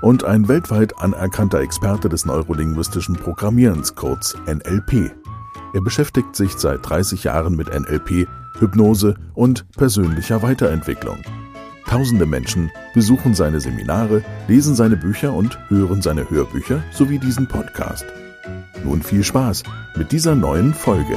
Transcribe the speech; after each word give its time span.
und 0.00 0.24
ein 0.24 0.48
weltweit 0.48 0.98
anerkannter 0.98 1.60
Experte 1.60 2.08
des 2.08 2.24
neurolinguistischen 2.24 3.16
Programmierens, 3.16 3.94
kurz 3.94 4.36
NLP. 4.46 5.12
Er 5.72 5.80
beschäftigt 5.80 6.34
sich 6.34 6.52
seit 6.52 6.88
30 6.88 7.24
Jahren 7.24 7.56
mit 7.56 7.68
NLP, 7.68 8.26
Hypnose 8.58 9.14
und 9.34 9.70
persönlicher 9.72 10.42
Weiterentwicklung. 10.42 11.18
Tausende 11.86 12.26
Menschen 12.26 12.70
besuchen 12.94 13.34
seine 13.34 13.60
Seminare, 13.60 14.22
lesen 14.46 14.74
seine 14.74 14.96
Bücher 14.96 15.32
und 15.32 15.58
hören 15.68 16.02
seine 16.02 16.28
Hörbücher 16.30 16.82
sowie 16.92 17.18
diesen 17.18 17.48
Podcast. 17.48 18.04
Nun 18.84 19.02
viel 19.02 19.24
Spaß 19.24 19.64
mit 19.96 20.12
dieser 20.12 20.34
neuen 20.34 20.72
Folge. 20.72 21.16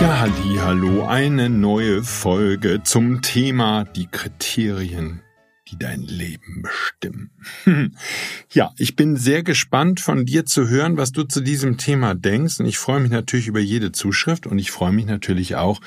Ja, 0.00 0.20
halli, 0.20 0.58
hallo, 0.60 1.06
eine 1.06 1.48
neue 1.48 2.02
Folge 2.02 2.82
zum 2.82 3.22
Thema 3.22 3.84
die 3.84 4.06
Kriterien, 4.06 5.22
die 5.72 5.78
dein 5.78 6.02
Leben 6.02 6.62
bestimmen. 6.62 7.30
ja, 8.52 8.72
ich 8.76 8.94
bin 8.94 9.16
sehr 9.16 9.42
gespannt 9.42 10.00
von 10.00 10.26
dir 10.26 10.44
zu 10.44 10.68
hören, 10.68 10.96
was 10.96 11.12
du 11.12 11.24
zu 11.24 11.40
diesem 11.40 11.78
Thema 11.78 12.14
denkst 12.14 12.60
und 12.60 12.66
ich 12.66 12.78
freue 12.78 13.00
mich 13.00 13.10
natürlich 13.10 13.48
über 13.48 13.60
jede 13.60 13.90
Zuschrift 13.90 14.46
und 14.46 14.58
ich 14.58 14.70
freue 14.70 14.92
mich 14.92 15.06
natürlich 15.06 15.56
auch, 15.56 15.80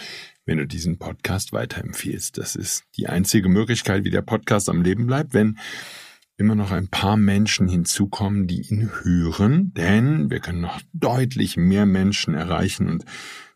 wenn 0.45 0.58
du 0.58 0.67
diesen 0.67 0.97
Podcast 0.97 1.53
weiterempfiehlst. 1.53 2.38
Das 2.38 2.55
ist 2.55 2.83
die 2.97 3.08
einzige 3.08 3.50
Möglichkeit, 3.50 4.03
wie 4.03 4.11
der 4.11 4.22
Podcast 4.22 4.69
am 4.69 4.81
Leben 4.81 5.08
bleibt, 5.08 5.33
wenn 5.33 5.58
immer 6.38 6.55
noch 6.55 6.72
ein 6.72 6.89
paar 6.89 7.16
Menschen 7.16 7.67
hinzukommen, 7.67 8.47
die 8.47 8.61
ihn 8.61 8.89
hören, 9.03 9.73
denn 9.75 10.30
wir 10.30 10.39
können 10.39 10.61
noch 10.61 10.81
deutlich 10.94 11.58
mehr 11.58 11.86
Menschen 11.86 12.33
erreichen 12.33 12.89
und 12.89 13.05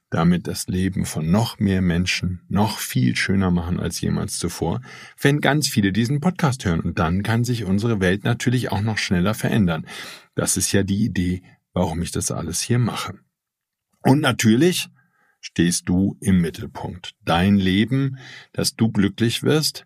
damit 0.09 0.47
das 0.47 0.67
Leben 0.67 1.05
von 1.05 1.29
noch 1.29 1.59
mehr 1.59 1.81
Menschen 1.81 2.41
noch 2.49 2.79
viel 2.79 3.15
schöner 3.15 3.52
machen 3.52 3.79
als 3.79 4.02
jemals 4.02 4.39
zuvor, 4.39 4.81
wenn 5.21 5.39
ganz 5.39 5.67
viele 5.67 5.91
diesen 5.91 6.19
Podcast 6.19 6.65
hören. 6.65 6.79
Und 6.79 6.99
dann 6.99 7.23
kann 7.23 7.43
sich 7.43 7.63
unsere 7.63 7.99
Welt 7.99 8.23
natürlich 8.23 8.71
auch 8.71 8.81
noch 8.81 8.97
schneller 8.97 9.33
verändern. 9.33 9.85
Das 10.35 10.57
ist 10.57 10.71
ja 10.71 10.83
die 10.83 11.03
Idee, 11.03 11.43
warum 11.73 12.02
ich 12.02 12.11
das 12.11 12.31
alles 12.31 12.61
hier 12.61 12.80
mache. 12.80 13.19
Und 14.02 14.21
natürlich 14.21 14.89
stehst 15.41 15.87
du 15.87 16.17
im 16.21 16.41
Mittelpunkt. 16.41 17.13
Dein 17.23 17.57
Leben, 17.57 18.17
dass 18.52 18.75
du 18.75 18.91
glücklich 18.91 19.43
wirst 19.43 19.85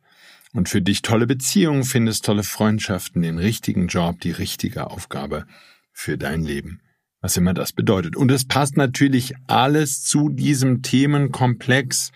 und 0.53 0.69
für 0.69 0.81
dich 0.81 1.01
tolle 1.01 1.27
Beziehungen 1.27 1.83
findest, 1.83 2.25
tolle 2.25 2.43
Freundschaften, 2.43 3.21
den 3.21 3.39
richtigen 3.39 3.87
Job, 3.87 4.21
die 4.21 4.31
richtige 4.31 4.89
Aufgabe 4.89 5.45
für 5.91 6.17
dein 6.17 6.43
Leben 6.43 6.81
was 7.23 7.37
immer 7.37 7.53
das 7.53 7.71
bedeutet. 7.71 8.17
Und 8.17 8.29
es 8.31 8.45
passt 8.45 8.75
natürlich 8.75 9.33
alles 9.47 10.03
zu 10.03 10.27
diesem 10.27 10.81
Themenkomplex, 10.81 12.11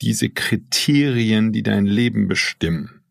diese 0.00 0.30
Kriterien, 0.30 1.52
die 1.52 1.64
dein 1.64 1.86
Leben 1.86 2.28
bestimmen. 2.28 3.02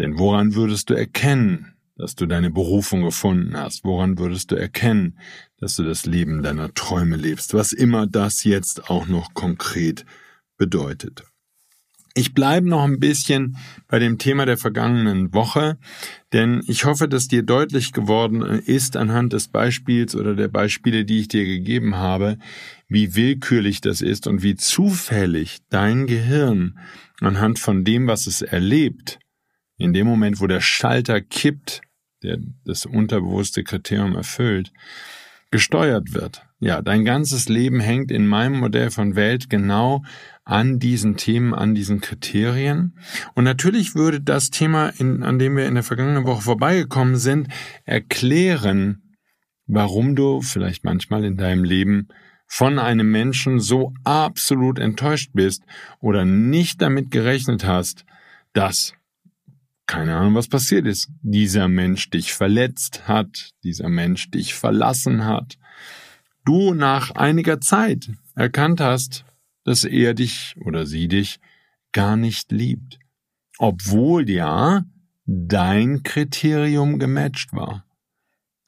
Denn 0.00 0.18
woran 0.18 0.56
würdest 0.56 0.90
du 0.90 0.94
erkennen, 0.94 1.74
dass 1.96 2.16
du 2.16 2.26
deine 2.26 2.50
Berufung 2.50 3.02
gefunden 3.02 3.56
hast? 3.56 3.84
Woran 3.84 4.18
würdest 4.18 4.50
du 4.50 4.56
erkennen, 4.56 5.20
dass 5.58 5.76
du 5.76 5.84
das 5.84 6.06
Leben 6.06 6.42
deiner 6.42 6.74
Träume 6.74 7.14
lebst? 7.14 7.54
Was 7.54 7.72
immer 7.72 8.08
das 8.08 8.42
jetzt 8.42 8.90
auch 8.90 9.06
noch 9.06 9.34
konkret 9.34 10.04
bedeutet. 10.56 11.22
Ich 12.18 12.34
bleibe 12.34 12.68
noch 12.68 12.82
ein 12.82 12.98
bisschen 12.98 13.56
bei 13.86 14.00
dem 14.00 14.18
Thema 14.18 14.44
der 14.44 14.58
vergangenen 14.58 15.32
Woche, 15.32 15.78
denn 16.32 16.64
ich 16.66 16.84
hoffe, 16.84 17.06
dass 17.06 17.28
dir 17.28 17.44
deutlich 17.44 17.92
geworden 17.92 18.42
ist 18.42 18.96
anhand 18.96 19.34
des 19.34 19.46
Beispiels 19.46 20.16
oder 20.16 20.34
der 20.34 20.48
Beispiele, 20.48 21.04
die 21.04 21.20
ich 21.20 21.28
dir 21.28 21.44
gegeben 21.44 21.94
habe, 21.94 22.36
wie 22.88 23.14
willkürlich 23.14 23.80
das 23.80 24.00
ist 24.00 24.26
und 24.26 24.42
wie 24.42 24.56
zufällig 24.56 25.58
dein 25.70 26.08
Gehirn 26.08 26.80
anhand 27.20 27.60
von 27.60 27.84
dem, 27.84 28.08
was 28.08 28.26
es 28.26 28.42
erlebt, 28.42 29.20
in 29.76 29.92
dem 29.92 30.08
Moment, 30.08 30.40
wo 30.40 30.48
der 30.48 30.60
Schalter 30.60 31.20
kippt, 31.20 31.82
der 32.24 32.38
das 32.64 32.84
unterbewusste 32.84 33.62
Kriterium 33.62 34.16
erfüllt, 34.16 34.72
gesteuert 35.52 36.14
wird. 36.14 36.42
Ja, 36.58 36.82
dein 36.82 37.04
ganzes 37.04 37.48
Leben 37.48 37.78
hängt 37.78 38.10
in 38.10 38.26
meinem 38.26 38.58
Modell 38.58 38.90
von 38.90 39.14
Welt 39.14 39.48
genau 39.48 40.02
an 40.48 40.78
diesen 40.78 41.18
Themen, 41.18 41.52
an 41.52 41.74
diesen 41.74 42.00
Kriterien. 42.00 42.94
Und 43.34 43.44
natürlich 43.44 43.94
würde 43.94 44.22
das 44.22 44.48
Thema, 44.48 44.88
in, 44.88 45.22
an 45.22 45.38
dem 45.38 45.58
wir 45.58 45.66
in 45.66 45.74
der 45.74 45.82
vergangenen 45.82 46.24
Woche 46.24 46.40
vorbeigekommen 46.40 47.16
sind, 47.16 47.48
erklären, 47.84 49.02
warum 49.66 50.16
du 50.16 50.40
vielleicht 50.40 50.84
manchmal 50.84 51.24
in 51.24 51.36
deinem 51.36 51.64
Leben 51.64 52.08
von 52.46 52.78
einem 52.78 53.10
Menschen 53.10 53.60
so 53.60 53.92
absolut 54.04 54.78
enttäuscht 54.78 55.32
bist 55.34 55.64
oder 56.00 56.24
nicht 56.24 56.80
damit 56.80 57.10
gerechnet 57.10 57.66
hast, 57.66 58.06
dass 58.54 58.94
keine 59.86 60.16
Ahnung, 60.16 60.34
was 60.34 60.48
passiert 60.48 60.86
ist. 60.86 61.10
Dieser 61.22 61.68
Mensch 61.68 62.08
dich 62.08 62.32
verletzt 62.32 63.06
hat, 63.06 63.50
dieser 63.64 63.90
Mensch 63.90 64.30
dich 64.30 64.54
verlassen 64.54 65.26
hat. 65.26 65.58
Du 66.46 66.72
nach 66.72 67.10
einiger 67.12 67.60
Zeit 67.60 68.10
erkannt 68.34 68.80
hast, 68.80 69.24
dass 69.68 69.84
er 69.84 70.14
dich 70.14 70.56
oder 70.64 70.86
sie 70.86 71.08
dich 71.08 71.40
gar 71.92 72.16
nicht 72.16 72.50
liebt. 72.52 72.98
Obwohl 73.58 74.28
ja 74.30 74.84
dein 75.26 76.02
Kriterium 76.02 76.98
gematcht 76.98 77.52
war. 77.52 77.84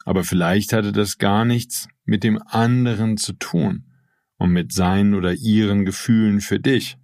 Aber 0.05 0.25
vielleicht 0.25 0.73
hatte 0.75 0.93
das 0.93 1.17
gar 1.17 1.45
nichts 1.45 1.89
mit 2.05 2.23
dem 2.23 2.41
anderen 2.45 3.17
zu 3.17 3.33
tun 3.33 3.87
und 4.37 4.51
mit 4.51 4.73
seinen 4.73 5.15
oder 5.15 5.33
ihren 5.33 5.85
Gefühlen 5.85 6.41
für 6.41 6.61
dich. 6.61 6.99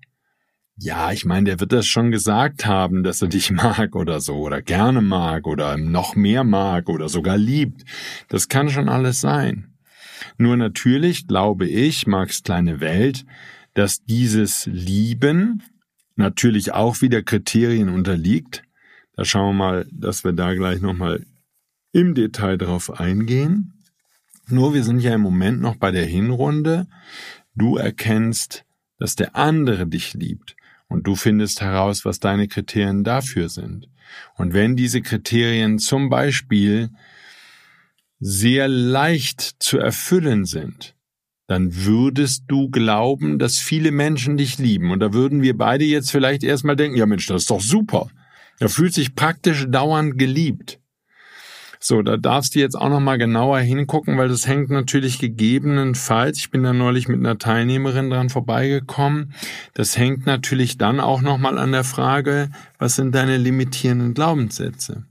Ja, 0.79 1.11
ich 1.11 1.25
meine, 1.25 1.45
der 1.45 1.61
wird 1.61 1.73
das 1.73 1.87
schon 1.87 2.11
gesagt 2.11 2.67
haben, 2.67 3.03
dass 3.03 3.23
er 3.23 3.29
dich 3.29 3.51
mag 3.51 3.97
oder 3.97 4.21
so 4.21 4.37
oder 4.37 4.61
gerne 4.61 5.01
mag 5.01 5.47
oder 5.47 5.79
noch 5.79 6.17
mehr 6.17 6.45
mag 6.45 6.91
oder 6.91 7.09
sogar 7.09 7.39
liebt. 7.39 7.85
Das 8.29 8.49
kann 8.49 8.69
schon 8.69 8.91
alles 8.91 9.23
sein. 9.23 9.73
Nur 10.37 10.57
natürlich 10.57 11.27
glaube 11.27 11.67
ich, 11.67 12.07
Marx 12.07 12.43
kleine 12.43 12.81
Welt, 12.81 13.25
dass 13.77 14.03
dieses 14.05 14.65
Lieben 14.65 15.63
natürlich 16.15 16.73
auch 16.73 17.03
wieder 17.03 17.23
Kriterien 17.23 17.91
unterliegt. 17.91 18.63
Da 19.13 19.27
schauen 19.27 19.51
wir 19.51 19.65
mal, 19.65 19.87
dass 19.93 20.25
wir 20.25 20.33
da 20.33 20.55
gleich 20.55 20.81
nochmal 20.81 21.27
im 21.93 22.15
Detail 22.15 22.57
drauf 22.57 22.99
eingehen. 22.99 23.85
Nur 24.49 24.73
wir 24.73 24.83
sind 24.83 25.01
ja 25.01 25.15
im 25.15 25.21
Moment 25.21 25.61
noch 25.61 25.77
bei 25.77 25.91
der 25.91 26.07
Hinrunde. 26.07 26.87
Du 27.55 27.77
erkennst, 27.77 28.65
dass 28.99 29.15
der 29.15 29.37
andere 29.37 29.87
dich 29.87 30.15
liebt 30.15 30.57
und 30.89 31.07
du 31.07 31.15
findest 31.15 31.61
heraus, 31.61 32.07
was 32.07 32.19
deine 32.19 32.49
Kriterien 32.49 33.05
dafür 33.05 33.51
sind. 33.51 33.91
Und 34.37 34.55
wenn 34.55 34.77
diese 34.77 35.03
Kriterien 35.03 35.79
zum 35.79 36.09
Beispiel 36.09 36.89
sehr 38.21 38.69
leicht 38.69 39.57
zu 39.59 39.77
erfüllen 39.77 40.47
sind, 40.47 40.96
dann 41.47 41.85
würdest 41.85 42.45
du 42.49 42.69
glauben, 42.71 43.39
dass 43.39 43.59
viele 43.59 43.93
Menschen 43.93 44.37
dich 44.37 44.59
lieben. 44.59 44.91
Und 44.91 45.01
da 45.01 45.13
würden 45.13 45.43
wir 45.43 45.57
beide 45.57 45.85
jetzt 45.85 46.11
vielleicht 46.11 46.43
erstmal 46.43 46.77
denken, 46.77 46.97
ja 46.97 47.07
Mensch, 47.07 47.27
das 47.27 47.43
ist 47.43 47.51
doch 47.51 47.61
super. 47.61 48.09
Er 48.59 48.69
fühlt 48.69 48.95
sich 48.95 49.15
praktisch 49.15 49.67
dauernd 49.69 50.19
geliebt. 50.19 50.81
So, 51.79 52.03
da 52.03 52.17
darfst 52.17 52.55
du 52.55 52.59
jetzt 52.59 52.75
auch 52.75 52.89
nochmal 52.89 53.19
genauer 53.19 53.59
hingucken, 53.59 54.17
weil 54.17 54.29
das 54.29 54.47
hängt 54.47 54.71
natürlich 54.71 55.19
gegebenenfalls, 55.19 56.39
ich 56.39 56.51
bin 56.51 56.63
da 56.63 56.73
neulich 56.73 57.07
mit 57.07 57.21
einer 57.21 57.39
Teilnehmerin 57.39 58.11
dran 58.11 58.31
vorbeigekommen, 58.31 59.35
das 59.75 59.97
hängt 59.97 60.27
natürlich 60.27 60.79
dann 60.79 61.01
auch 61.01 61.21
nochmal 61.21 61.59
an 61.59 61.73
der 61.73 61.85
Frage, 61.85 62.49
was 62.79 62.97
sind 62.97 63.15
deine 63.15 63.37
limitierenden 63.37 64.15
Glaubenssätze? 64.15 65.05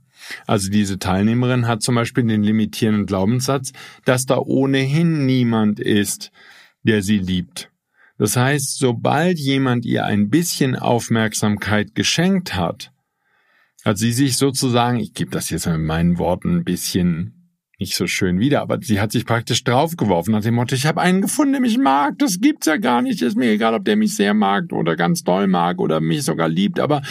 Also 0.48 0.70
diese 0.70 1.00
Teilnehmerin 1.00 1.68
hat 1.68 1.82
zum 1.82 1.96
Beispiel 1.96 2.26
den 2.26 2.44
limitierenden 2.44 3.06
Glaubenssatz, 3.06 3.72
dass 4.06 4.26
da 4.26 4.38
ohnehin 4.38 5.26
niemand 5.26 5.80
ist, 5.80 6.32
der 6.84 7.02
sie 7.02 7.18
liebt. 7.18 7.72
Das 8.18 8.38
heißt, 8.38 8.78
sobald 8.78 9.38
jemand 9.38 9.86
ihr 9.86 10.06
ein 10.06 10.30
bisschen 10.30 10.76
Aufmerksamkeit 10.76 11.96
geschenkt 11.96 12.56
hat, 12.56 12.92
hat 13.84 13.98
sie 13.98 14.14
sich 14.14 14.38
sozusagen, 14.38 15.00
ich 15.00 15.14
gebe 15.14 15.32
das 15.32 15.50
jetzt 15.50 15.68
mit 15.68 15.80
meinen 15.80 16.18
Worten 16.18 16.58
ein 16.58 16.64
bisschen 16.64 17.45
nicht 17.80 17.96
so 17.96 18.08
schön 18.08 18.40
wieder, 18.40 18.62
aber 18.62 18.80
sie 18.82 19.00
hat 19.00 19.12
sich 19.12 19.26
praktisch 19.26 19.64
draufgeworfen 19.64 20.34
nach 20.34 20.42
dem 20.42 20.56
Motto, 20.56 20.76
ich 20.76 20.86
habe 20.86 21.02
einen 21.02 21.22
gefunden, 21.22 21.54
der 21.54 21.62
mich 21.62 21.78
mag, 21.78 22.18
das 22.20 22.40
gibt's 22.40 22.68
ja 22.68 22.78
gar 22.78 23.02
nicht, 23.02 23.22
ist 23.22 23.38
mir 23.38 23.52
egal, 23.52 23.74
ob 23.74 23.86
der 23.86 23.96
mich 23.96 24.16
sehr 24.16 24.34
mag 24.34 24.72
oder 24.72 24.96
ganz 24.96 25.24
doll 25.24 25.48
mag 25.48 25.80
oder 25.80 26.00
mich 26.00 26.24
sogar 26.24 26.48
liebt, 26.50 26.80
aber 26.80 27.02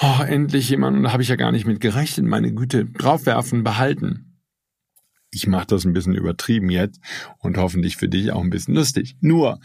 oh, 0.00 0.22
endlich 0.22 0.70
jemand, 0.70 1.04
da 1.04 1.12
habe 1.12 1.22
ich 1.22 1.28
ja 1.28 1.36
gar 1.36 1.52
nicht 1.52 1.66
mit 1.66 1.80
gerechnet, 1.80 2.26
meine 2.26 2.52
Güte, 2.52 2.84
draufwerfen, 2.84 3.64
behalten. 3.64 4.28
Ich 5.34 5.46
mache 5.46 5.66
das 5.66 5.86
ein 5.86 5.94
bisschen 5.94 6.14
übertrieben 6.14 6.68
jetzt 6.68 7.00
und 7.38 7.56
hoffentlich 7.56 7.96
für 7.96 8.08
dich 8.08 8.32
auch 8.32 8.42
ein 8.42 8.50
bisschen 8.50 8.74
lustig. 8.74 9.16
Nur, 9.22 9.60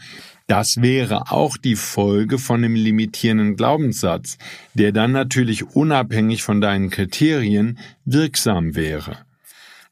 das 0.46 0.80
wäre 0.80 1.30
auch 1.30 1.58
die 1.58 1.76
Folge 1.76 2.38
von 2.38 2.64
einem 2.64 2.74
limitierenden 2.74 3.54
Glaubenssatz, 3.54 4.38
der 4.72 4.92
dann 4.92 5.12
natürlich 5.12 5.76
unabhängig 5.76 6.42
von 6.42 6.62
deinen 6.62 6.88
Kriterien 6.88 7.78
wirksam 8.06 8.74
wäre. 8.76 9.27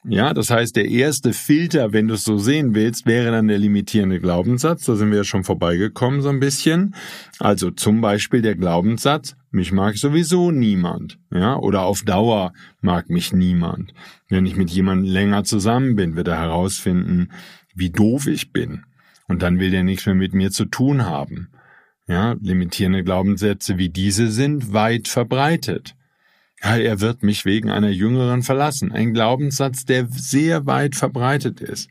Ja, 0.09 0.35
das 0.35 0.51
heißt, 0.51 0.77
der 0.77 0.89
erste 0.89 1.33
Filter, 1.33 1.93
wenn 1.93 2.07
du 2.07 2.15
es 2.15 2.23
so 2.23 2.39
sehen 2.39 2.77
willst, 2.77 3.07
wäre 3.07 3.33
dann 3.33 3.49
der 3.49 3.59
limitierende 3.59 4.21
Glaubenssatz. 4.21 4.85
Da 4.85 4.95
sind 4.95 5.11
wir 5.11 5.19
ja 5.19 5.25
schon 5.25 5.43
vorbeigekommen 5.43 6.23
so 6.23 6.29
ein 6.29 6.39
bisschen. 6.39 6.95
Also 7.41 7.73
zum 7.73 8.01
Beispiel 8.01 8.41
der 8.41 8.55
Glaubenssatz, 8.55 9.37
mich 9.51 9.73
mag 9.73 9.97
sowieso 9.97 10.53
niemand. 10.53 11.19
Ja, 11.33 11.57
oder 11.57 11.83
auf 11.83 12.03
Dauer 12.03 12.53
mag 12.81 13.11
mich 13.11 13.33
niemand. 13.33 13.95
Wenn 14.29 14.47
ich 14.47 14.55
mit 14.55 14.71
jemandem 14.71 15.11
länger 15.13 15.43
zusammen 15.43 15.97
bin, 15.97 16.15
wird 16.15 16.29
er 16.29 16.39
herausfinden, 16.39 17.33
wie 17.75 17.91
doof 17.91 18.29
ich 18.29 18.53
bin. 18.53 18.85
Und 19.27 19.43
dann 19.43 19.59
will 19.59 19.73
der 19.73 19.83
nichts 19.83 20.07
mehr 20.07 20.15
mit 20.15 20.35
mir 20.35 20.53
zu 20.53 20.67
tun 20.67 21.05
haben. 21.05 21.49
Ja, 22.07 22.37
limitierende 22.41 23.03
Glaubenssätze 23.03 23.77
wie 23.77 23.89
diese 23.89 24.31
sind 24.31 24.73
weit 24.73 25.09
verbreitet. 25.09 25.97
Ja, 26.63 26.77
er 26.77 27.01
wird 27.01 27.23
mich 27.23 27.45
wegen 27.45 27.71
einer 27.71 27.91
Jüngeren 27.91 28.43
verlassen. 28.43 28.93
Ein 28.93 29.13
Glaubenssatz, 29.13 29.85
der 29.85 30.07
sehr 30.11 30.67
weit 30.67 30.97
verbreitet 30.97 31.61
ist. 31.61 31.91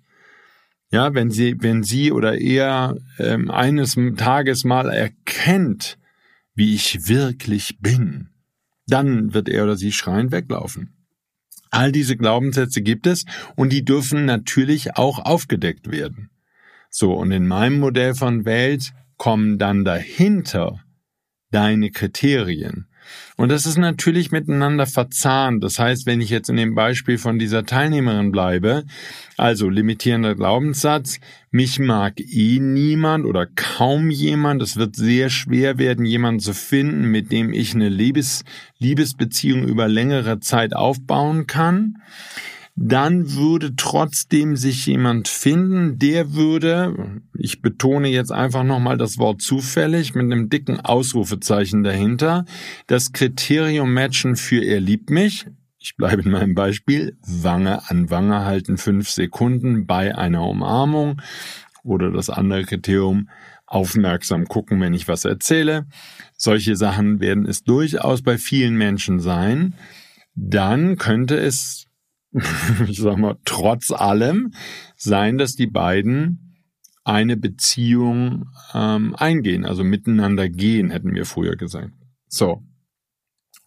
Ja, 0.91 1.13
wenn 1.13 1.29
sie, 1.29 1.55
wenn 1.59 1.83
sie 1.83 2.11
oder 2.11 2.37
er 2.39 2.97
ähm, 3.19 3.51
eines 3.51 3.97
Tages 4.17 4.63
mal 4.63 4.89
erkennt, 4.89 5.97
wie 6.53 6.73
ich 6.73 7.07
wirklich 7.07 7.79
bin, 7.79 8.29
dann 8.87 9.33
wird 9.33 9.49
er 9.49 9.63
oder 9.63 9.75
sie 9.75 9.91
schreiend 9.91 10.31
weglaufen. 10.31 10.95
All 11.71 11.91
diese 11.91 12.15
Glaubenssätze 12.15 12.81
gibt 12.81 13.07
es 13.07 13.25
und 13.55 13.73
die 13.73 13.83
dürfen 13.83 14.25
natürlich 14.25 14.95
auch 14.95 15.19
aufgedeckt 15.19 15.91
werden. 15.91 16.29
So, 16.89 17.13
und 17.13 17.31
in 17.31 17.47
meinem 17.47 17.79
Modell 17.79 18.15
von 18.15 18.45
Welt 18.45 18.93
kommen 19.17 19.57
dann 19.57 19.83
dahinter 19.83 20.84
deine 21.55 21.89
Kriterien. 21.89 22.85
Und 23.37 23.49
das 23.49 23.65
ist 23.65 23.77
natürlich 23.77 24.31
miteinander 24.31 24.87
verzahnt. 24.87 25.63
Das 25.63 25.79
heißt, 25.79 26.05
wenn 26.05 26.19
ich 26.19 26.29
jetzt 26.29 26.49
in 26.49 26.57
dem 26.57 26.75
Beispiel 26.75 27.17
von 27.17 27.39
dieser 27.39 27.65
Teilnehmerin 27.65 28.31
bleibe, 28.31 28.83
also 29.37 29.69
limitierender 29.69 30.35
Glaubenssatz, 30.35 31.19
mich 31.51 31.79
mag 31.79 32.19
eh 32.19 32.59
niemand 32.59 33.25
oder 33.25 33.47
kaum 33.55 34.09
jemand, 34.09 34.61
es 34.61 34.75
wird 34.75 34.95
sehr 34.95 35.29
schwer 35.29 35.77
werden, 35.77 36.05
jemanden 36.05 36.39
zu 36.41 36.53
finden, 36.53 37.05
mit 37.05 37.31
dem 37.31 37.53
ich 37.53 37.73
eine 37.73 37.89
Liebes 37.89 38.43
Liebesbeziehung 38.79 39.65
über 39.65 39.87
längere 39.87 40.39
Zeit 40.41 40.75
aufbauen 40.75 41.47
kann 41.47 42.01
dann 42.75 43.33
würde 43.33 43.75
trotzdem 43.77 44.57
sich 44.57 44.85
jemand 44.85 45.29
finden, 45.29 45.97
der 45.97 46.33
würde, 46.33 47.21
ich 47.33 47.61
betone 47.61 48.09
jetzt 48.09 48.31
einfach 48.31 48.63
nochmal 48.63 48.97
das 48.97 49.17
Wort 49.17 49.41
zufällig 49.41 50.13
mit 50.13 50.25
einem 50.25 50.49
dicken 50.49 50.81
Ausrufezeichen 50.81 51.83
dahinter, 51.83 52.43
das 52.87 53.13
Kriterium 53.13 53.93
matchen 53.93 54.35
für 54.35 54.61
er 54.61 54.81
liebt 54.81 55.09
mich. 55.09 55.47
Ich 55.79 55.95
bleibe 55.95 56.23
in 56.23 56.31
meinem 56.31 56.55
Beispiel, 56.55 57.17
Wange 57.25 57.89
an 57.89 58.09
Wange 58.09 58.43
halten 58.43 58.77
fünf 58.77 59.09
Sekunden 59.09 59.85
bei 59.85 60.17
einer 60.17 60.45
Umarmung 60.45 61.21
oder 61.83 62.11
das 62.11 62.29
andere 62.29 62.65
Kriterium, 62.65 63.29
aufmerksam 63.67 64.45
gucken, 64.45 64.81
wenn 64.81 64.93
ich 64.93 65.07
was 65.07 65.25
erzähle. 65.25 65.87
Solche 66.37 66.75
Sachen 66.75 67.19
werden 67.19 67.45
es 67.45 67.63
durchaus 67.63 68.21
bei 68.21 68.37
vielen 68.37 68.75
Menschen 68.75 69.19
sein. 69.19 69.75
Dann 70.35 70.97
könnte 70.97 71.37
es 71.37 71.87
ich 72.87 72.97
sag 72.97 73.17
mal, 73.17 73.37
trotz 73.45 73.91
allem 73.91 74.53
sein, 74.95 75.37
dass 75.37 75.55
die 75.55 75.67
beiden 75.67 76.45
eine 77.03 77.37
Beziehung 77.37 78.49
ähm, 78.73 79.15
eingehen, 79.15 79.65
also 79.65 79.83
miteinander 79.83 80.49
gehen, 80.49 80.89
hätten 80.89 81.13
wir 81.13 81.25
früher 81.25 81.55
gesagt. 81.55 81.91
So. 82.27 82.63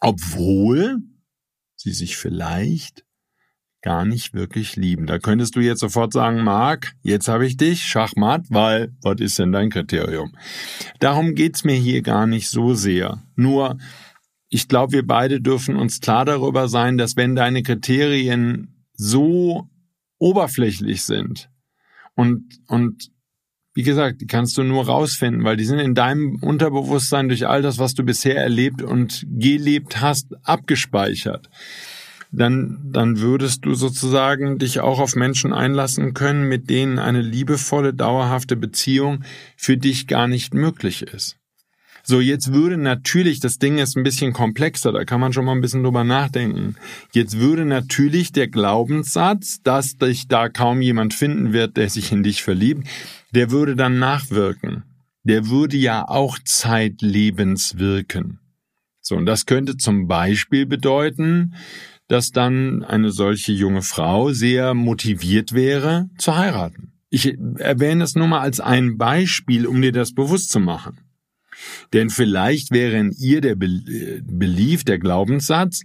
Obwohl 0.01 0.97
sie 1.75 1.91
sich 1.91 2.17
vielleicht 2.17 3.05
gar 3.81 4.03
nicht 4.03 4.33
wirklich 4.33 4.75
lieben. 4.75 5.07
Da 5.07 5.19
könntest 5.19 5.55
du 5.55 5.61
jetzt 5.61 5.79
sofort 5.79 6.11
sagen, 6.11 6.43
Marc, 6.43 6.93
jetzt 7.01 7.29
habe 7.29 7.45
ich 7.45 7.55
dich, 7.55 7.83
Schachmatt, 7.83 8.45
weil, 8.49 8.93
was 9.01 9.21
ist 9.21 9.39
denn 9.39 9.53
dein 9.53 9.69
Kriterium? 9.69 10.35
Darum 10.99 11.33
geht's 11.33 11.63
mir 11.63 11.75
hier 11.75 12.01
gar 12.01 12.27
nicht 12.27 12.49
so 12.49 12.73
sehr. 12.73 13.23
Nur, 13.35 13.77
ich 14.49 14.67
glaube, 14.67 14.93
wir 14.93 15.07
beide 15.07 15.41
dürfen 15.41 15.75
uns 15.75 16.01
klar 16.01 16.25
darüber 16.25 16.67
sein, 16.67 16.97
dass 16.97 17.15
wenn 17.15 17.35
deine 17.35 17.63
Kriterien 17.63 18.85
so 18.93 19.69
oberflächlich 20.17 21.03
sind 21.03 21.49
und, 22.15 22.59
und 22.67 23.11
wie 23.73 23.83
gesagt, 23.83 24.19
die 24.19 24.27
kannst 24.27 24.57
du 24.57 24.63
nur 24.63 24.87
rausfinden, 24.87 25.45
weil 25.45 25.55
die 25.55 25.63
sind 25.63 25.79
in 25.79 25.95
deinem 25.95 26.35
Unterbewusstsein 26.41 27.29
durch 27.29 27.47
all 27.47 27.61
das, 27.61 27.77
was 27.77 27.93
du 27.93 28.03
bisher 28.03 28.35
erlebt 28.35 28.81
und 28.81 29.25
gelebt 29.29 30.01
hast, 30.01 30.35
abgespeichert. 30.43 31.49
Dann, 32.31 32.79
dann 32.91 33.19
würdest 33.19 33.65
du 33.65 33.73
sozusagen 33.75 34.59
dich 34.59 34.81
auch 34.81 34.99
auf 34.99 35.15
Menschen 35.15 35.53
einlassen 35.53 36.13
können, 36.13 36.49
mit 36.49 36.69
denen 36.69 36.99
eine 36.99 37.21
liebevolle, 37.21 37.93
dauerhafte 37.93 38.55
Beziehung 38.55 39.23
für 39.55 39.77
dich 39.77 40.07
gar 40.07 40.27
nicht 40.27 40.53
möglich 40.53 41.03
ist. 41.03 41.38
So, 42.09 42.21
jetzt 42.21 42.51
würde 42.51 42.75
natürlich, 42.75 43.39
das 43.39 43.59
Ding 43.59 43.77
ist 43.77 43.95
ein 43.95 44.01
bisschen 44.01 44.33
komplexer, 44.33 44.91
da 44.91 45.05
kann 45.05 45.19
man 45.19 45.31
schon 45.31 45.45
mal 45.45 45.51
ein 45.51 45.61
bisschen 45.61 45.83
drüber 45.83 46.03
nachdenken. 46.03 46.75
Jetzt 47.13 47.37
würde 47.37 47.65
natürlich 47.65 48.31
der 48.31 48.47
Glaubenssatz, 48.47 49.61
dass 49.61 49.95
dich 49.95 50.27
da 50.27 50.49
kaum 50.49 50.81
jemand 50.81 51.13
finden 51.13 51.53
wird, 51.53 51.77
der 51.77 51.87
sich 51.87 52.11
in 52.11 52.23
dich 52.23 52.41
verliebt, 52.41 52.87
der 53.35 53.51
würde 53.51 53.75
dann 53.75 53.99
nachwirken. 53.99 54.85
Der 55.23 55.49
würde 55.49 55.77
ja 55.77 56.03
auch 56.07 56.39
zeitlebens 56.43 57.77
wirken. 57.77 58.39
So, 59.01 59.15
und 59.15 59.27
das 59.27 59.45
könnte 59.45 59.77
zum 59.77 60.07
Beispiel 60.07 60.65
bedeuten, 60.65 61.53
dass 62.07 62.31
dann 62.31 62.83
eine 62.83 63.11
solche 63.11 63.51
junge 63.51 63.83
Frau 63.83 64.31
sehr 64.31 64.73
motiviert 64.73 65.53
wäre, 65.53 66.09
zu 66.17 66.35
heiraten. 66.35 66.91
Ich 67.11 67.37
erwähne 67.57 68.03
es 68.03 68.15
nur 68.15 68.25
mal 68.25 68.39
als 68.39 68.59
ein 68.59 68.97
Beispiel, 68.97 69.67
um 69.67 69.79
dir 69.79 69.91
das 69.91 70.15
bewusst 70.15 70.49
zu 70.49 70.59
machen. 70.59 70.97
Denn 71.93 72.09
vielleicht 72.09 72.71
wäre 72.71 72.97
in 72.97 73.11
ihr 73.11 73.41
der 73.41 73.55
Belief, 73.55 74.83
der 74.83 74.99
Glaubenssatz, 74.99 75.81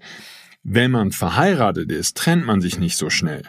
wenn 0.63 0.91
man 0.91 1.13
verheiratet 1.13 1.93
ist, 1.93 2.17
trennt 2.17 2.47
man 2.47 2.61
sich 2.61 2.79
nicht 2.79 2.97
so 2.97 3.11
schnell. 3.11 3.43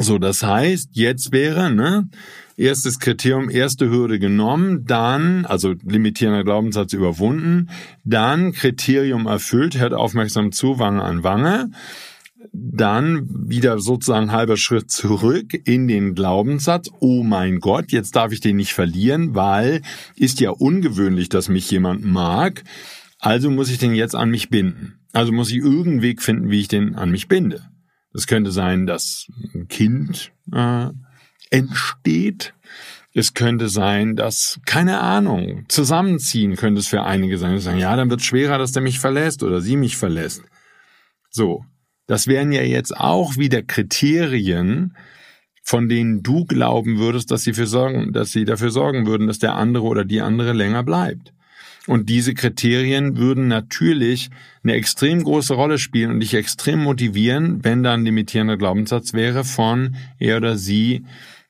So, 0.00 0.18
das 0.18 0.42
heißt, 0.42 0.90
jetzt 0.92 1.32
wäre, 1.32 1.70
ne, 1.70 2.08
erstes 2.56 2.98
Kriterium, 2.98 3.50
erste 3.50 3.90
Hürde 3.90 4.18
genommen, 4.18 4.86
dann, 4.86 5.44
also 5.44 5.74
limitierender 5.84 6.44
Glaubenssatz 6.44 6.94
überwunden, 6.94 7.68
dann 8.04 8.52
Kriterium 8.52 9.26
erfüllt, 9.26 9.78
hört 9.78 9.92
aufmerksam 9.92 10.50
zu, 10.52 10.78
Wange 10.78 11.02
an 11.02 11.24
Wange, 11.24 11.70
dann 12.52 13.28
wieder 13.48 13.78
sozusagen 13.78 14.32
halber 14.32 14.56
Schritt 14.56 14.90
zurück 14.90 15.52
in 15.64 15.88
den 15.88 16.14
Glaubenssatz, 16.14 16.90
oh 17.00 17.22
mein 17.22 17.60
Gott, 17.60 17.92
jetzt 17.92 18.16
darf 18.16 18.32
ich 18.32 18.40
den 18.40 18.56
nicht 18.56 18.72
verlieren, 18.72 19.34
weil 19.34 19.82
ist 20.16 20.40
ja 20.40 20.50
ungewöhnlich, 20.50 21.28
dass 21.28 21.48
mich 21.48 21.70
jemand 21.70 22.04
mag, 22.04 22.64
also 23.18 23.50
muss 23.50 23.70
ich 23.70 23.78
den 23.78 23.94
jetzt 23.94 24.14
an 24.16 24.30
mich 24.30 24.48
binden. 24.48 24.98
Also 25.12 25.32
muss 25.32 25.50
ich 25.50 25.58
irgendeinen 25.58 26.02
Weg 26.02 26.22
finden, 26.22 26.50
wie 26.50 26.60
ich 26.60 26.68
den 26.68 26.94
an 26.94 27.10
mich 27.10 27.28
binde. 27.28 27.62
Das 28.12 28.26
könnte 28.26 28.50
sein, 28.50 28.86
dass 28.86 29.26
ein 29.54 29.68
Kind 29.68 30.32
äh, 30.52 30.88
entsteht. 31.50 32.54
Es 33.14 33.34
könnte 33.34 33.68
sein, 33.68 34.16
dass, 34.16 34.58
keine 34.64 35.00
Ahnung, 35.00 35.66
zusammenziehen 35.68 36.56
könnte 36.56 36.80
es 36.80 36.88
für 36.88 37.02
einige 37.02 37.38
sein. 37.38 37.58
sagen, 37.60 37.78
ja, 37.78 37.94
dann 37.94 38.10
wird 38.10 38.20
es 38.20 38.26
schwerer, 38.26 38.58
dass 38.58 38.72
der 38.72 38.82
mich 38.82 38.98
verlässt 38.98 39.42
oder 39.42 39.60
sie 39.60 39.76
mich 39.76 39.96
verlässt. 39.96 40.42
So, 41.30 41.64
das 42.06 42.26
wären 42.26 42.52
ja 42.52 42.62
jetzt 42.62 42.96
auch 42.96 43.36
wieder 43.36 43.62
Kriterien, 43.62 44.96
von 45.62 45.88
denen 45.88 46.22
du 46.22 46.44
glauben 46.44 46.98
würdest, 46.98 47.30
dass 47.30 47.42
sie, 47.42 47.54
für 47.54 47.66
sorgen, 47.66 48.12
dass 48.12 48.32
sie 48.32 48.44
dafür 48.44 48.70
sorgen 48.70 49.06
würden, 49.06 49.28
dass 49.28 49.38
der 49.38 49.54
andere 49.54 49.84
oder 49.84 50.04
die 50.04 50.20
andere 50.20 50.52
länger 50.52 50.82
bleibt. 50.82 51.32
Und 51.86 52.08
diese 52.08 52.34
Kriterien 52.34 53.16
würden 53.16 53.48
natürlich 53.48 54.30
eine 54.62 54.74
extrem 54.74 55.24
große 55.24 55.54
Rolle 55.54 55.78
spielen 55.78 56.12
und 56.12 56.20
dich 56.20 56.34
extrem 56.34 56.80
motivieren, 56.82 57.64
wenn 57.64 57.82
da 57.82 57.94
ein 57.94 58.04
limitierender 58.04 58.56
Glaubenssatz 58.56 59.14
wäre 59.14 59.44
von 59.44 59.96
er 60.18 60.36
oder 60.36 60.56
sie 60.56 61.04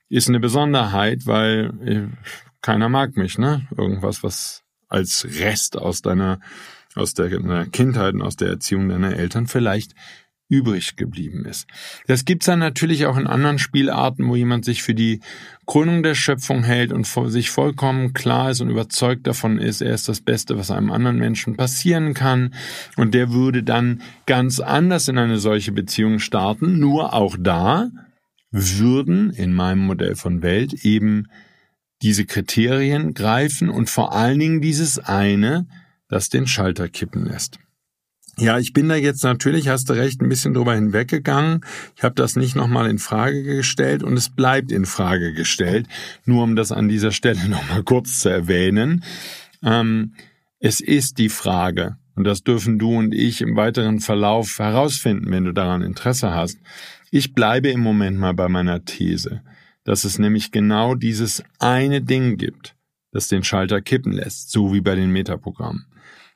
ist 0.08 0.28
eine 0.28 0.40
Besonderheit, 0.40 1.26
weil 1.26 1.72
äh, 1.84 2.32
keiner 2.62 2.88
mag 2.88 3.16
mich, 3.16 3.38
ne? 3.38 3.66
Irgendwas, 3.76 4.22
was 4.22 4.62
als 4.88 5.26
Rest 5.40 5.76
aus 5.76 6.02
deiner, 6.02 6.38
aus 6.94 7.14
der, 7.14 7.28
deiner 7.28 7.66
Kindheit 7.66 8.14
und 8.14 8.22
aus 8.22 8.36
der 8.36 8.48
Erziehung 8.48 8.88
deiner 8.88 9.16
Eltern 9.16 9.46
vielleicht 9.46 9.94
übrig 10.52 10.96
geblieben 10.96 11.46
ist. 11.46 11.66
Das 12.06 12.26
gibt's 12.26 12.44
dann 12.44 12.58
natürlich 12.58 13.06
auch 13.06 13.16
in 13.16 13.26
anderen 13.26 13.58
Spielarten, 13.58 14.28
wo 14.28 14.36
jemand 14.36 14.66
sich 14.66 14.82
für 14.82 14.94
die 14.94 15.20
Krönung 15.66 16.02
der 16.02 16.14
Schöpfung 16.14 16.62
hält 16.62 16.92
und 16.92 17.06
sich 17.06 17.50
vollkommen 17.50 18.12
klar 18.12 18.50
ist 18.50 18.60
und 18.60 18.68
überzeugt 18.68 19.26
davon 19.26 19.58
ist, 19.58 19.80
er 19.80 19.94
ist 19.94 20.10
das 20.10 20.20
Beste, 20.20 20.58
was 20.58 20.70
einem 20.70 20.90
anderen 20.90 21.16
Menschen 21.16 21.56
passieren 21.56 22.12
kann. 22.12 22.52
Und 22.98 23.14
der 23.14 23.32
würde 23.32 23.62
dann 23.62 24.02
ganz 24.26 24.60
anders 24.60 25.08
in 25.08 25.16
eine 25.16 25.38
solche 25.38 25.72
Beziehung 25.72 26.18
starten. 26.18 26.78
Nur 26.78 27.14
auch 27.14 27.36
da 27.40 27.90
würden 28.50 29.30
in 29.30 29.54
meinem 29.54 29.86
Modell 29.86 30.16
von 30.16 30.42
Welt 30.42 30.84
eben 30.84 31.28
diese 32.02 32.26
Kriterien 32.26 33.14
greifen 33.14 33.70
und 33.70 33.88
vor 33.88 34.12
allen 34.12 34.38
Dingen 34.38 34.60
dieses 34.60 34.98
eine, 34.98 35.66
das 36.08 36.28
den 36.28 36.46
Schalter 36.46 36.90
kippen 36.90 37.24
lässt. 37.24 37.58
Ja, 38.38 38.58
ich 38.58 38.72
bin 38.72 38.88
da 38.88 38.96
jetzt 38.96 39.22
natürlich, 39.24 39.68
hast 39.68 39.90
du 39.90 39.92
recht, 39.92 40.22
ein 40.22 40.28
bisschen 40.28 40.54
drüber 40.54 40.74
hinweggegangen. 40.74 41.60
Ich 41.96 42.02
habe 42.02 42.14
das 42.14 42.34
nicht 42.34 42.56
nochmal 42.56 42.88
in 42.88 42.98
Frage 42.98 43.42
gestellt 43.42 44.02
und 44.02 44.16
es 44.16 44.30
bleibt 44.30 44.72
in 44.72 44.86
Frage 44.86 45.34
gestellt, 45.34 45.86
nur 46.24 46.42
um 46.42 46.56
das 46.56 46.72
an 46.72 46.88
dieser 46.88 47.12
Stelle 47.12 47.48
nochmal 47.48 47.82
kurz 47.82 48.20
zu 48.20 48.30
erwähnen. 48.30 49.04
Ähm, 49.62 50.14
es 50.58 50.80
ist 50.80 51.18
die 51.18 51.28
Frage, 51.28 51.98
und 52.14 52.24
das 52.24 52.42
dürfen 52.42 52.78
du 52.78 52.96
und 52.96 53.14
ich 53.14 53.40
im 53.42 53.56
weiteren 53.56 54.00
Verlauf 54.00 54.58
herausfinden, 54.58 55.30
wenn 55.30 55.44
du 55.44 55.52
daran 55.52 55.82
Interesse 55.82 56.32
hast. 56.32 56.58
Ich 57.10 57.34
bleibe 57.34 57.68
im 57.68 57.80
Moment 57.80 58.18
mal 58.18 58.32
bei 58.32 58.48
meiner 58.48 58.84
These, 58.84 59.42
dass 59.84 60.04
es 60.04 60.18
nämlich 60.18 60.52
genau 60.52 60.94
dieses 60.94 61.42
eine 61.58 62.00
Ding 62.00 62.38
gibt, 62.38 62.76
das 63.12 63.28
den 63.28 63.44
Schalter 63.44 63.80
kippen 63.82 64.12
lässt, 64.12 64.50
so 64.50 64.72
wie 64.72 64.80
bei 64.80 64.94
den 64.94 65.10
Metaprogrammen. 65.10 65.86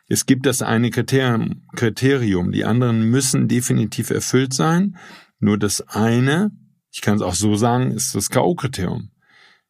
Es 0.08 0.26
gibt 0.26 0.46
das 0.46 0.62
eine 0.62 0.90
Kriterium, 0.90 2.52
die 2.52 2.64
anderen 2.64 3.10
müssen 3.10 3.48
definitiv 3.48 4.10
erfüllt 4.10 4.54
sein. 4.54 4.96
Nur 5.40 5.58
das 5.58 5.80
eine, 5.88 6.52
ich 6.92 7.00
kann 7.00 7.16
es 7.16 7.22
auch 7.22 7.34
so 7.34 7.56
sagen, 7.56 7.90
ist 7.90 8.14
das 8.14 8.30
K.O.-Kriterium. 8.30 9.08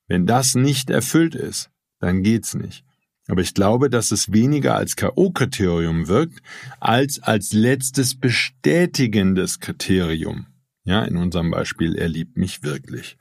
Wenn 0.09 0.27
das 0.27 0.55
nicht 0.55 0.91
erfüllt 0.91 1.35
ist, 1.35 1.71
dann 2.01 2.23
geht's 2.23 2.55
nicht. 2.55 2.85
Aber 3.29 3.41
ich 3.41 3.55
glaube, 3.55 3.91
dass 3.91 4.13
es 4.13 4.33
weniger 4.33 4.77
als 4.77 4.95
K.O.-Kriterium 4.95 6.07
wirkt, 6.07 6.41
als 6.79 7.21
als 7.23 7.53
letztes 7.53 8.15
bestätigendes 8.15 9.59
Kriterium. 9.59 10.47
Ja, 10.85 11.03
in 11.05 11.17
unserem 11.17 11.51
Beispiel, 11.51 11.97
er 11.97 12.09
liebt 12.09 12.37
mich 12.37 12.63
wirklich. 12.63 13.17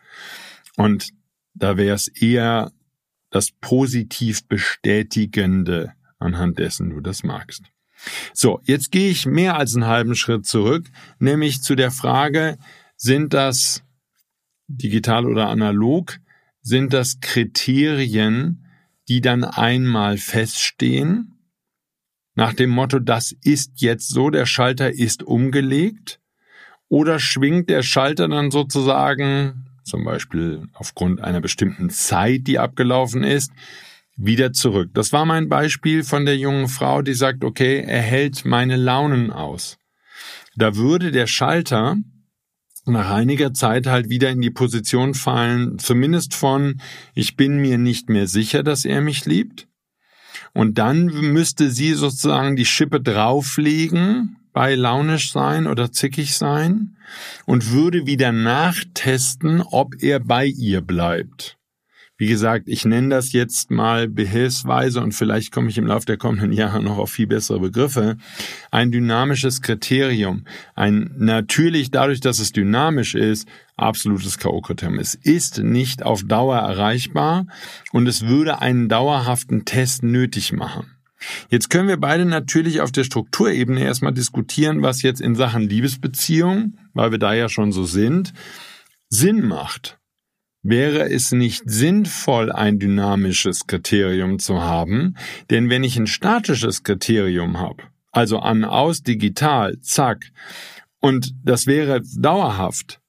Und 0.75 1.09
da 1.55 1.77
wäre 1.77 1.95
es 1.95 2.07
eher 2.07 2.71
das 3.31 3.51
positiv 3.51 4.47
bestätigende 4.47 5.93
anhand 6.25 6.59
dessen 6.59 6.89
du 6.89 6.99
das 6.99 7.23
magst. 7.23 7.63
So, 8.33 8.61
jetzt 8.65 8.91
gehe 8.91 9.09
ich 9.09 9.25
mehr 9.25 9.55
als 9.57 9.73
einen 9.73 9.87
halben 9.87 10.15
Schritt 10.15 10.45
zurück, 10.45 10.87
nämlich 11.19 11.61
zu 11.61 11.75
der 11.75 11.91
Frage, 11.91 12.57
sind 12.97 13.33
das 13.33 13.83
digital 14.67 15.25
oder 15.25 15.47
analog, 15.49 16.17
sind 16.61 16.93
das 16.93 17.19
Kriterien, 17.19 18.65
die 19.07 19.21
dann 19.21 19.43
einmal 19.43 20.17
feststehen, 20.17 21.31
nach 22.35 22.53
dem 22.53 22.69
Motto, 22.69 22.99
das 22.99 23.33
ist 23.43 23.81
jetzt 23.81 24.09
so, 24.09 24.29
der 24.29 24.45
Schalter 24.45 24.91
ist 24.91 25.23
umgelegt, 25.23 26.19
oder 26.89 27.17
schwingt 27.17 27.69
der 27.69 27.81
Schalter 27.81 28.27
dann 28.27 28.51
sozusagen, 28.51 29.67
zum 29.83 30.03
Beispiel 30.03 30.67
aufgrund 30.73 31.21
einer 31.21 31.41
bestimmten 31.41 31.89
Zeit, 31.89 32.47
die 32.47 32.59
abgelaufen 32.59 33.23
ist, 33.23 33.51
wieder 34.15 34.53
zurück. 34.53 34.91
Das 34.93 35.11
war 35.13 35.25
mein 35.25 35.49
Beispiel 35.49 36.03
von 36.03 36.25
der 36.25 36.37
jungen 36.37 36.67
Frau, 36.67 37.01
die 37.01 37.13
sagt, 37.13 37.43
okay, 37.43 37.83
er 37.85 38.01
hält 38.01 38.45
meine 38.45 38.77
Launen 38.77 39.31
aus. 39.31 39.77
Da 40.55 40.75
würde 40.75 41.11
der 41.11 41.27
Schalter 41.27 41.97
nach 42.85 43.09
einiger 43.09 43.53
Zeit 43.53 43.87
halt 43.87 44.09
wieder 44.09 44.29
in 44.29 44.41
die 44.41 44.51
Position 44.51 45.15
fallen, 45.15 45.79
zumindest 45.79 46.33
von, 46.33 46.79
ich 47.13 47.35
bin 47.35 47.57
mir 47.57 47.77
nicht 47.77 48.09
mehr 48.09 48.27
sicher, 48.27 48.63
dass 48.63 48.85
er 48.85 49.01
mich 49.01 49.25
liebt. 49.25 49.67
Und 50.53 50.77
dann 50.77 51.05
müsste 51.07 51.71
sie 51.71 51.93
sozusagen 51.93 52.55
die 52.55 52.65
Schippe 52.65 53.01
drauflegen, 53.01 54.37
bei 54.53 54.75
launisch 54.75 55.33
sein 55.33 55.67
oder 55.67 55.91
zickig 55.91 56.35
sein 56.35 56.95
und 57.45 57.71
würde 57.71 58.05
wieder 58.05 58.31
nachtesten, 58.31 59.61
ob 59.61 60.01
er 60.01 60.21
bei 60.21 60.45
ihr 60.45 60.79
bleibt. 60.79 61.57
Wie 62.17 62.27
gesagt, 62.27 62.69
ich 62.69 62.85
nenne 62.85 63.09
das 63.09 63.33
jetzt 63.33 63.71
mal 63.71 64.07
behilfsweise 64.07 65.01
und 65.01 65.11
vielleicht 65.11 65.51
komme 65.51 65.69
ich 65.69 65.77
im 65.77 65.87
Laufe 65.87 66.05
der 66.05 66.15
kommenden 66.15 66.53
Jahre 66.53 66.81
noch 66.81 66.97
auf 66.97 67.11
viel 67.11 67.27
bessere 67.27 67.59
Begriffe. 67.59 68.15
Ein 68.71 68.91
dynamisches 68.91 69.61
Kriterium. 69.61 70.45
Ein 70.75 71.11
natürlich 71.17 71.91
dadurch, 71.91 72.21
dass 72.21 72.39
es 72.39 72.53
dynamisch 72.53 73.15
ist, 73.15 73.49
absolutes 73.75 74.37
K.O.-Kriterium. 74.37 74.97
Es 74.97 75.15
ist 75.15 75.59
nicht 75.59 76.03
auf 76.03 76.23
Dauer 76.23 76.57
erreichbar 76.57 77.47
und 77.91 78.07
es 78.07 78.25
würde 78.25 78.61
einen 78.61 78.87
dauerhaften 78.87 79.65
Test 79.65 80.03
nötig 80.03 80.53
machen. 80.53 80.95
Jetzt 81.49 81.69
können 81.69 81.89
wir 81.89 81.97
beide 81.97 82.23
natürlich 82.23 82.79
auf 82.79 82.93
der 82.93 83.03
Strukturebene 83.03 83.83
erstmal 83.83 84.13
diskutieren, 84.13 84.81
was 84.81 85.01
jetzt 85.01 85.19
in 85.19 85.35
Sachen 85.35 85.63
Liebesbeziehung, 85.63 86.77
weil 86.93 87.11
wir 87.11 87.19
da 87.19 87.33
ja 87.33 87.49
schon 87.49 87.73
so 87.73 87.83
sind, 87.83 88.33
Sinn 89.09 89.45
macht. 89.45 89.97
Wäre 90.67 91.11
es 91.11 91.31
nicht 91.31 91.69
sinnvoll, 91.69 92.51
ein 92.51 92.79
dynamisches 92.79 93.67
Kriterium 93.67 94.39
zu 94.39 94.63
haben? 94.63 95.15
Denn 95.51 95.69
wenn 95.69 95.83
ich 95.83 95.95
ein 95.95 96.07
statisches 96.07 96.81
Kriterium 96.81 97.59
habe, 97.59 97.83
also 98.11 98.39
an, 98.39 98.65
aus, 98.65 99.03
digital, 99.03 99.79
zack, 99.81 100.31
und 100.99 101.35
das 101.43 101.67
wäre 101.67 102.01
dauerhaft, 102.17 102.99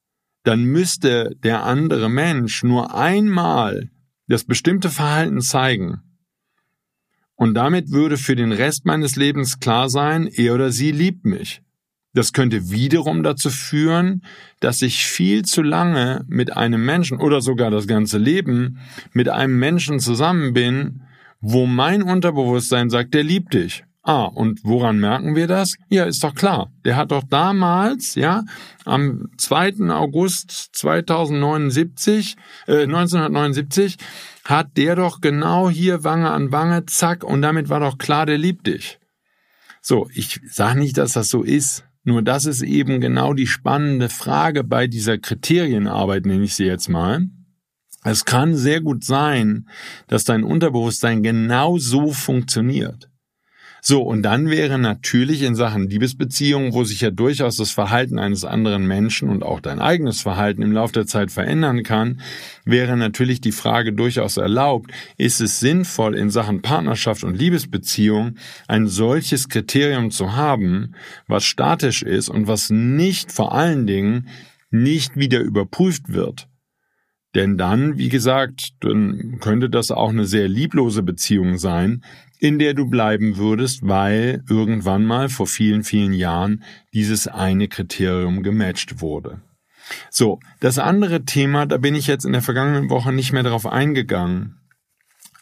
dann 0.43 0.65
müsste 0.65 1.35
der 1.43 1.63
andere 1.63 2.09
Mensch 2.09 2.61
nur 2.61 2.93
einmal 2.93 3.89
das 4.27 4.43
bestimmte 4.43 4.91
Verhalten 4.91 5.41
zeigen. 5.41 6.03
Und 7.33 7.55
damit 7.55 7.89
würde 7.89 8.17
für 8.17 8.35
den 8.35 8.51
Rest 8.51 8.85
meines 8.85 9.15
Lebens 9.15 9.59
klar 9.59 9.89
sein, 9.89 10.27
er 10.27 10.53
oder 10.53 10.71
sie 10.71 10.91
liebt 10.91 11.25
mich. 11.25 11.63
Das 12.13 12.33
könnte 12.33 12.71
wiederum 12.71 13.21
dazu 13.21 13.49
führen, 13.49 14.23
dass 14.59 14.81
ich 14.81 15.05
viel 15.05 15.43
zu 15.43 15.61
lange 15.61 16.25
mit 16.27 16.55
einem 16.55 16.83
Menschen 16.83 17.19
oder 17.19 17.41
sogar 17.41 17.69
das 17.69 17.87
ganze 17.87 18.17
Leben 18.17 18.79
mit 19.13 19.29
einem 19.29 19.59
Menschen 19.59 19.99
zusammen 19.99 20.53
bin, 20.53 21.03
wo 21.41 21.65
mein 21.65 22.01
Unterbewusstsein 22.01 22.89
sagt, 22.89 23.13
der 23.13 23.23
liebt 23.23 23.53
dich. 23.53 23.83
Ah, 24.07 24.23
und 24.23 24.61
woran 24.63 24.99
merken 24.99 25.35
wir 25.35 25.47
das? 25.47 25.75
Ja, 25.89 26.05
ist 26.05 26.23
doch 26.23 26.33
klar. 26.33 26.71
Der 26.85 26.95
hat 26.95 27.11
doch 27.11 27.23
damals, 27.29 28.15
ja, 28.15 28.45
am 28.85 29.27
2. 29.37 29.91
August 29.91 30.69
2079, 30.71 32.37
äh, 32.67 32.83
1979, 32.83 33.97
hat 34.45 34.77
der 34.77 34.95
doch 34.95 35.19
genau 35.19 35.69
hier 35.69 36.05
Wange 36.05 36.31
an 36.31 36.53
Wange, 36.53 36.85
zack, 36.85 37.25
und 37.25 37.41
damit 37.41 37.67
war 37.67 37.81
doch 37.81 37.97
klar, 37.97 38.25
der 38.25 38.37
liebt 38.37 38.67
dich. 38.67 38.97
So, 39.81 40.09
ich 40.13 40.39
sage 40.49 40.79
nicht, 40.79 40.97
dass 40.97 41.11
das 41.11 41.27
so 41.27 41.43
ist. 41.43 41.83
Nur 42.07 42.21
das 42.21 42.45
ist 42.45 42.61
eben 42.61 43.01
genau 43.01 43.33
die 43.33 43.47
spannende 43.47 44.07
Frage 44.07 44.63
bei 44.63 44.87
dieser 44.87 45.17
Kriterienarbeit, 45.17 46.25
nenne 46.25 46.45
ich 46.45 46.55
sie 46.55 46.63
jetzt 46.63 46.87
mal. 46.87 47.27
Es 48.05 48.23
kann 48.23 48.55
sehr 48.55 48.79
gut 48.79 49.03
sein, 49.03 49.67
dass 50.07 50.23
dein 50.23 50.45
Unterbewusstsein 50.45 51.21
genau 51.21 51.77
so 51.77 52.13
funktioniert. 52.13 53.09
So, 53.81 54.01
und 54.01 54.23
dann 54.23 54.49
wäre 54.49 54.77
natürlich 54.79 55.43
in 55.43 55.55
Sachen 55.55 55.89
Liebesbeziehungen, 55.89 56.73
wo 56.73 56.83
sich 56.83 57.01
ja 57.01 57.11
durchaus 57.11 57.57
das 57.57 57.71
Verhalten 57.71 58.19
eines 58.19 58.43
anderen 58.43 58.87
Menschen 58.87 59.29
und 59.29 59.43
auch 59.43 59.59
dein 59.59 59.79
eigenes 59.79 60.21
Verhalten 60.21 60.61
im 60.61 60.71
Laufe 60.71 60.93
der 60.93 61.05
Zeit 61.05 61.31
verändern 61.31 61.83
kann, 61.83 62.21
wäre 62.65 62.97
natürlich 62.97 63.39
die 63.39 63.51
Frage 63.51 63.93
durchaus 63.93 64.37
erlaubt, 64.37 64.91
ist 65.17 65.41
es 65.41 65.59
sinnvoll 65.59 66.15
in 66.15 66.29
Sachen 66.29 66.61
Partnerschaft 66.61 67.23
und 67.23 67.37
Liebesbeziehung 67.37 68.35
ein 68.67 68.87
solches 68.87 69.47
Kriterium 69.47 70.11
zu 70.11 70.35
haben, 70.35 70.95
was 71.27 71.45
statisch 71.45 72.01
ist 72.01 72.29
und 72.29 72.47
was 72.47 72.69
nicht 72.69 73.31
vor 73.31 73.53
allen 73.53 73.87
Dingen 73.87 74.27
nicht 74.69 75.15
wieder 75.15 75.39
überprüft 75.39 76.13
wird. 76.13 76.47
Denn 77.35 77.57
dann, 77.57 77.97
wie 77.97 78.09
gesagt, 78.09 78.71
dann 78.79 79.37
könnte 79.39 79.69
das 79.69 79.91
auch 79.91 80.09
eine 80.09 80.25
sehr 80.25 80.47
lieblose 80.47 81.03
Beziehung 81.03 81.57
sein, 81.57 82.03
in 82.39 82.59
der 82.59 82.73
du 82.73 82.87
bleiben 82.87 83.37
würdest, 83.37 83.79
weil 83.83 84.43
irgendwann 84.49 85.05
mal 85.05 85.29
vor 85.29 85.47
vielen, 85.47 85.83
vielen 85.83 86.13
Jahren 86.13 86.63
dieses 86.93 87.27
eine 87.27 87.67
Kriterium 87.67 88.43
gematcht 88.43 89.01
wurde. 89.01 89.41
So, 90.09 90.39
das 90.59 90.79
andere 90.79 91.23
Thema, 91.23 91.65
da 91.65 91.77
bin 91.77 91.95
ich 91.95 92.07
jetzt 92.07 92.25
in 92.25 92.33
der 92.33 92.41
vergangenen 92.41 92.89
Woche 92.89 93.13
nicht 93.13 93.31
mehr 93.31 93.43
darauf 93.43 93.65
eingegangen. 93.65 94.57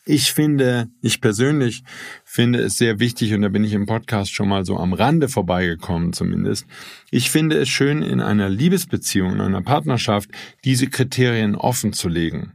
Ich 0.07 0.33
finde, 0.33 0.89
ich 1.01 1.19
persönlich 1.19 1.83
finde 2.23 2.59
es 2.59 2.77
sehr 2.77 2.99
wichtig, 2.99 3.33
und 3.33 3.41
da 3.41 3.49
bin 3.49 3.63
ich 3.63 3.73
im 3.73 3.87
Podcast 3.87 4.31
schon 4.31 4.47
mal 4.47 4.63
so 4.63 4.77
am 4.77 4.93
Rande 4.93 5.29
vorbeigekommen 5.29 6.13
zumindest. 6.13 6.67
Ich 7.09 7.31
finde 7.31 7.57
es 7.57 7.69
schön, 7.69 8.03
in 8.03 8.21
einer 8.21 8.47
Liebesbeziehung, 8.47 9.33
in 9.33 9.41
einer 9.41 9.63
Partnerschaft, 9.63 10.29
diese 10.63 10.87
Kriterien 10.87 11.55
offen 11.55 11.91
zu 11.91 12.07
legen. 12.07 12.53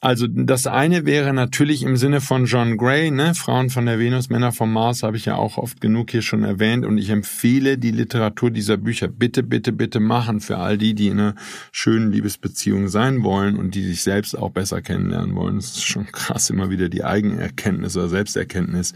Also 0.00 0.26
das 0.26 0.66
eine 0.66 1.06
wäre 1.06 1.32
natürlich 1.32 1.82
im 1.82 1.96
Sinne 1.96 2.20
von 2.20 2.46
John 2.46 2.76
Gray, 2.76 3.10
ne, 3.10 3.34
Frauen 3.34 3.70
von 3.70 3.86
der 3.86 3.98
Venus, 3.98 4.30
Männer 4.30 4.52
vom 4.52 4.72
Mars, 4.72 5.02
habe 5.02 5.16
ich 5.16 5.26
ja 5.26 5.36
auch 5.36 5.58
oft 5.58 5.80
genug 5.80 6.10
hier 6.10 6.22
schon 6.22 6.44
erwähnt 6.44 6.84
und 6.84 6.98
ich 6.98 7.10
empfehle 7.10 7.78
die 7.78 7.90
Literatur 7.90 8.50
dieser 8.50 8.76
Bücher 8.76 9.08
bitte, 9.08 9.42
bitte, 9.42 9.72
bitte 9.72 10.00
machen 10.00 10.40
für 10.40 10.58
all 10.58 10.78
die, 10.78 10.94
die 10.94 11.08
in 11.08 11.20
einer 11.20 11.34
schönen 11.70 12.10
Liebesbeziehung 12.10 12.88
sein 12.88 13.22
wollen 13.22 13.56
und 13.56 13.74
die 13.74 13.84
sich 13.84 14.02
selbst 14.02 14.36
auch 14.36 14.50
besser 14.50 14.82
kennenlernen 14.82 15.34
wollen. 15.34 15.56
Das 15.56 15.76
ist 15.76 15.84
schon 15.84 16.06
krass, 16.06 16.50
immer 16.50 16.70
wieder 16.70 16.88
die 16.88 17.04
Eigenerkenntnis 17.04 17.96
oder 17.96 18.08
Selbsterkenntnis, 18.08 18.94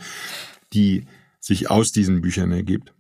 die 0.73 1.07
sich 1.41 1.71
aus 1.71 1.93
diesen 1.93 2.21
Büchern 2.21 2.53
ergibt. 2.53 2.93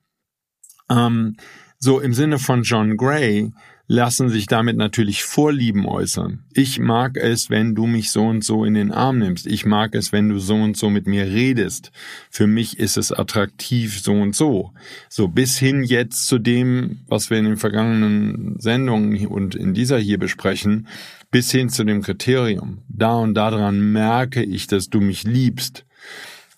Ähm, 0.88 1.36
so 1.78 2.00
im 2.00 2.14
Sinne 2.14 2.38
von 2.38 2.62
John 2.62 2.96
Gray 2.96 3.52
lassen 3.88 4.28
sich 4.28 4.46
damit 4.46 4.76
natürlich 4.76 5.22
Vorlieben 5.22 5.86
äußern. 5.86 6.44
Ich 6.52 6.78
mag 6.78 7.16
es, 7.16 7.50
wenn 7.50 7.74
du 7.74 7.86
mich 7.86 8.10
so 8.10 8.24
und 8.24 8.44
so 8.44 8.64
in 8.64 8.74
den 8.74 8.90
Arm 8.90 9.18
nimmst. 9.18 9.46
Ich 9.46 9.64
mag 9.64 9.94
es, 9.94 10.12
wenn 10.12 10.28
du 10.28 10.38
so 10.38 10.54
und 10.54 10.76
so 10.76 10.90
mit 10.90 11.06
mir 11.06 11.26
redest. 11.26 11.92
Für 12.30 12.46
mich 12.46 12.78
ist 12.78 12.96
es 12.96 13.12
attraktiv 13.12 14.00
so 14.00 14.12
und 14.12 14.34
so. 14.34 14.72
So 15.08 15.28
bis 15.28 15.56
hin 15.56 15.84
jetzt 15.84 16.26
zu 16.26 16.38
dem, 16.38 17.00
was 17.06 17.30
wir 17.30 17.38
in 17.38 17.44
den 17.44 17.56
vergangenen 17.56 18.58
Sendungen 18.58 19.26
und 19.26 19.54
in 19.54 19.72
dieser 19.72 19.98
hier 19.98 20.18
besprechen, 20.18 20.88
bis 21.30 21.50
hin 21.50 21.68
zu 21.68 21.84
dem 21.84 22.02
Kriterium. 22.02 22.78
Da 22.88 23.14
und 23.16 23.34
daran 23.34 23.92
merke 23.92 24.42
ich, 24.42 24.66
dass 24.66 24.90
du 24.90 25.00
mich 25.00 25.22
liebst. 25.24 25.84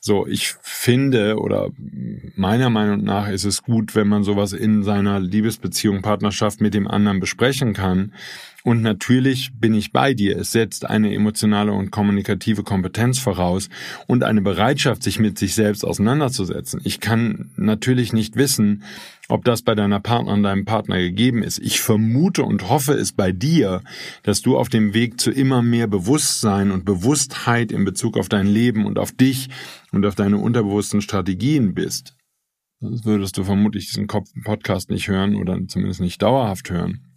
So, 0.01 0.27
ich 0.27 0.55
finde 0.61 1.39
oder 1.39 1.71
meiner 2.37 2.71
Meinung 2.71 3.03
nach 3.03 3.29
ist 3.29 3.45
es 3.45 3.63
gut, 3.63 3.95
wenn 3.95 4.09
man 4.09 4.23
sowas 4.23 4.53
in 4.53 4.83
seiner 4.83 5.19
Liebesbeziehung, 5.19 6.03
Partnerschaft 6.03 6.61
mit 6.61 6.75
dem 6.75 6.87
anderen 6.87 7.21
besprechen 7.21 7.73
kann. 7.73 8.13
Und 8.69 8.83
natürlich 8.83 9.53
bin 9.59 9.73
ich 9.73 9.93
bei 9.93 10.13
dir. 10.13 10.37
Es 10.37 10.53
setzt 10.53 10.85
eine 10.85 11.15
emotionale 11.15 11.73
und 11.73 11.91
kommunikative 11.91 12.65
Kompetenz 12.65 13.19
voraus 13.19 13.71
und 14.07 14.25
eine 14.25 14.43
Bereitschaft, 14.43 15.03
sich 15.03 15.19
mit 15.19 15.39
sich 15.39 15.55
selbst 15.55 15.87
auseinanderzusetzen. 15.87 16.79
Ich 16.85 17.01
kann 17.01 17.51
natürlich 17.57 18.13
nicht 18.13 18.37
wissen, 18.37 18.83
ob 19.31 19.47
das 19.47 19.63
bei 19.63 19.75
deiner 19.75 20.01
Partnerin, 20.01 20.43
deinem 20.43 20.67
Partner 20.67 20.99
gegeben 20.99 21.43
ist. 21.43 21.61
Ich 21.61 21.81
vermute 21.81 22.43
und 22.43 22.69
hoffe 22.69 22.93
es 22.93 23.13
bei 23.13 23.33
dir, 23.33 23.81
dass 24.23 24.43
du 24.43 24.59
auf 24.59 24.69
dem 24.69 24.93
Weg 24.93 25.19
zu 25.19 25.31
immer 25.31 25.63
mehr 25.63 25.87
Bewusstsein 25.87 26.71
und 26.71 26.85
Bewusstheit 26.85 27.73
in 27.73 27.87
Bezug 27.87 28.19
auf 28.19 28.29
dein 28.29 28.47
Leben 28.47 28.85
und 28.85 28.99
auf 28.99 29.13
dich 29.13 29.49
und 29.93 30.05
auf 30.05 30.15
deine 30.15 30.37
unterbewussten 30.37 31.01
Strategien 31.01 31.73
bist. 31.73 32.17
Sonst 32.81 33.07
würdest 33.07 33.39
du 33.39 33.45
vermutlich 33.45 33.87
diesen 33.87 34.09
Podcast 34.09 34.91
nicht 34.91 35.09
hören 35.09 35.37
oder 35.37 35.59
zumindest 35.69 36.03
nicht 36.03 36.21
dauerhaft 36.21 36.69
hören. 36.69 37.08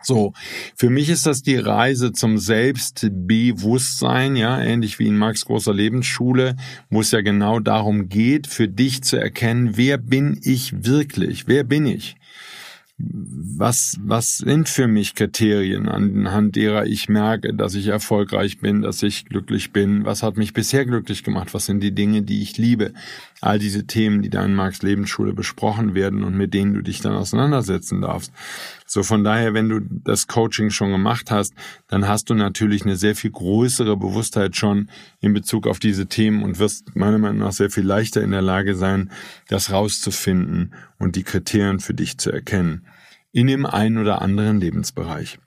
So, 0.00 0.32
für 0.76 0.90
mich 0.90 1.08
ist 1.08 1.26
das 1.26 1.42
die 1.42 1.56
Reise 1.56 2.12
zum 2.12 2.38
Selbstbewusstsein, 2.38 4.36
ja, 4.36 4.60
ähnlich 4.60 4.98
wie 4.98 5.08
in 5.08 5.18
Max 5.18 5.44
großer 5.44 5.74
Lebensschule, 5.74 6.56
wo 6.88 7.00
es 7.00 7.10
ja 7.10 7.20
genau 7.20 7.58
darum 7.58 8.08
geht, 8.08 8.46
für 8.46 8.68
dich 8.68 9.02
zu 9.02 9.16
erkennen, 9.16 9.76
wer 9.76 9.98
bin 9.98 10.38
ich 10.42 10.84
wirklich? 10.84 11.48
Wer 11.48 11.64
bin 11.64 11.86
ich? 11.86 12.16
was, 13.00 13.96
was 14.02 14.38
sind 14.38 14.68
für 14.68 14.88
mich 14.88 15.14
Kriterien, 15.14 15.88
anhand 15.88 16.56
derer 16.56 16.86
ich 16.86 17.08
merke, 17.08 17.54
dass 17.54 17.74
ich 17.76 17.86
erfolgreich 17.86 18.58
bin, 18.58 18.82
dass 18.82 19.04
ich 19.04 19.26
glücklich 19.26 19.72
bin? 19.72 20.04
Was 20.04 20.24
hat 20.24 20.36
mich 20.36 20.52
bisher 20.52 20.84
glücklich 20.84 21.22
gemacht? 21.22 21.54
Was 21.54 21.66
sind 21.66 21.80
die 21.80 21.94
Dinge, 21.94 22.22
die 22.22 22.42
ich 22.42 22.58
liebe? 22.58 22.92
All 23.40 23.60
diese 23.60 23.86
Themen, 23.86 24.22
die 24.22 24.30
da 24.30 24.44
in 24.44 24.54
Marx 24.54 24.82
Lebensschule 24.82 25.32
besprochen 25.32 25.94
werden 25.94 26.24
und 26.24 26.36
mit 26.36 26.54
denen 26.54 26.74
du 26.74 26.82
dich 26.82 27.00
dann 27.00 27.14
auseinandersetzen 27.14 28.00
darfst. 28.00 28.32
So 28.90 29.02
von 29.02 29.22
daher, 29.22 29.52
wenn 29.52 29.68
du 29.68 29.80
das 29.80 30.26
Coaching 30.26 30.70
schon 30.70 30.90
gemacht 30.90 31.30
hast, 31.30 31.52
dann 31.88 32.08
hast 32.08 32.30
du 32.30 32.34
natürlich 32.34 32.82
eine 32.82 32.96
sehr 32.96 33.14
viel 33.14 33.30
größere 33.30 33.96
Bewusstheit 33.98 34.56
schon 34.56 34.90
in 35.20 35.34
Bezug 35.34 35.66
auf 35.66 35.78
diese 35.78 36.06
Themen 36.06 36.42
und 36.42 36.58
wirst 36.58 36.96
meiner 36.96 37.18
Meinung 37.18 37.38
nach 37.38 37.52
sehr 37.52 37.70
viel 37.70 37.84
leichter 37.84 38.22
in 38.22 38.30
der 38.30 38.42
Lage 38.42 38.74
sein, 38.74 39.10
das 39.48 39.70
rauszufinden 39.70 40.74
und 40.98 41.16
die 41.16 41.22
Kriterien 41.22 41.80
für 41.80 41.94
dich 41.94 42.16
zu 42.18 42.32
erkennen 42.32 42.86
in 43.32 43.46
dem 43.46 43.66
einen 43.66 43.98
oder 43.98 44.22
anderen 44.22 44.58
Lebensbereich. 44.58 45.38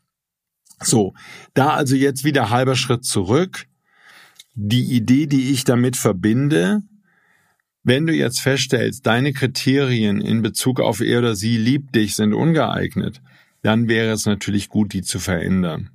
So, 0.81 1.13
da 1.53 1.71
also 1.71 1.95
jetzt 1.95 2.23
wieder 2.23 2.49
halber 2.49 2.75
Schritt 2.75 3.05
zurück. 3.05 3.65
Die 4.53 4.95
Idee, 4.95 5.27
die 5.27 5.51
ich 5.51 5.63
damit 5.63 5.95
verbinde, 5.95 6.81
wenn 7.83 8.05
du 8.05 8.13
jetzt 8.13 8.41
feststellst, 8.41 9.05
deine 9.05 9.33
Kriterien 9.33 10.21
in 10.21 10.41
Bezug 10.41 10.79
auf 10.79 11.01
er 11.01 11.19
oder 11.19 11.35
sie 11.35 11.57
liebt 11.57 11.95
dich 11.95 12.15
sind 12.15 12.33
ungeeignet, 12.33 13.21
dann 13.61 13.87
wäre 13.87 14.11
es 14.11 14.25
natürlich 14.25 14.69
gut, 14.69 14.93
die 14.93 15.01
zu 15.01 15.19
verändern. 15.19 15.89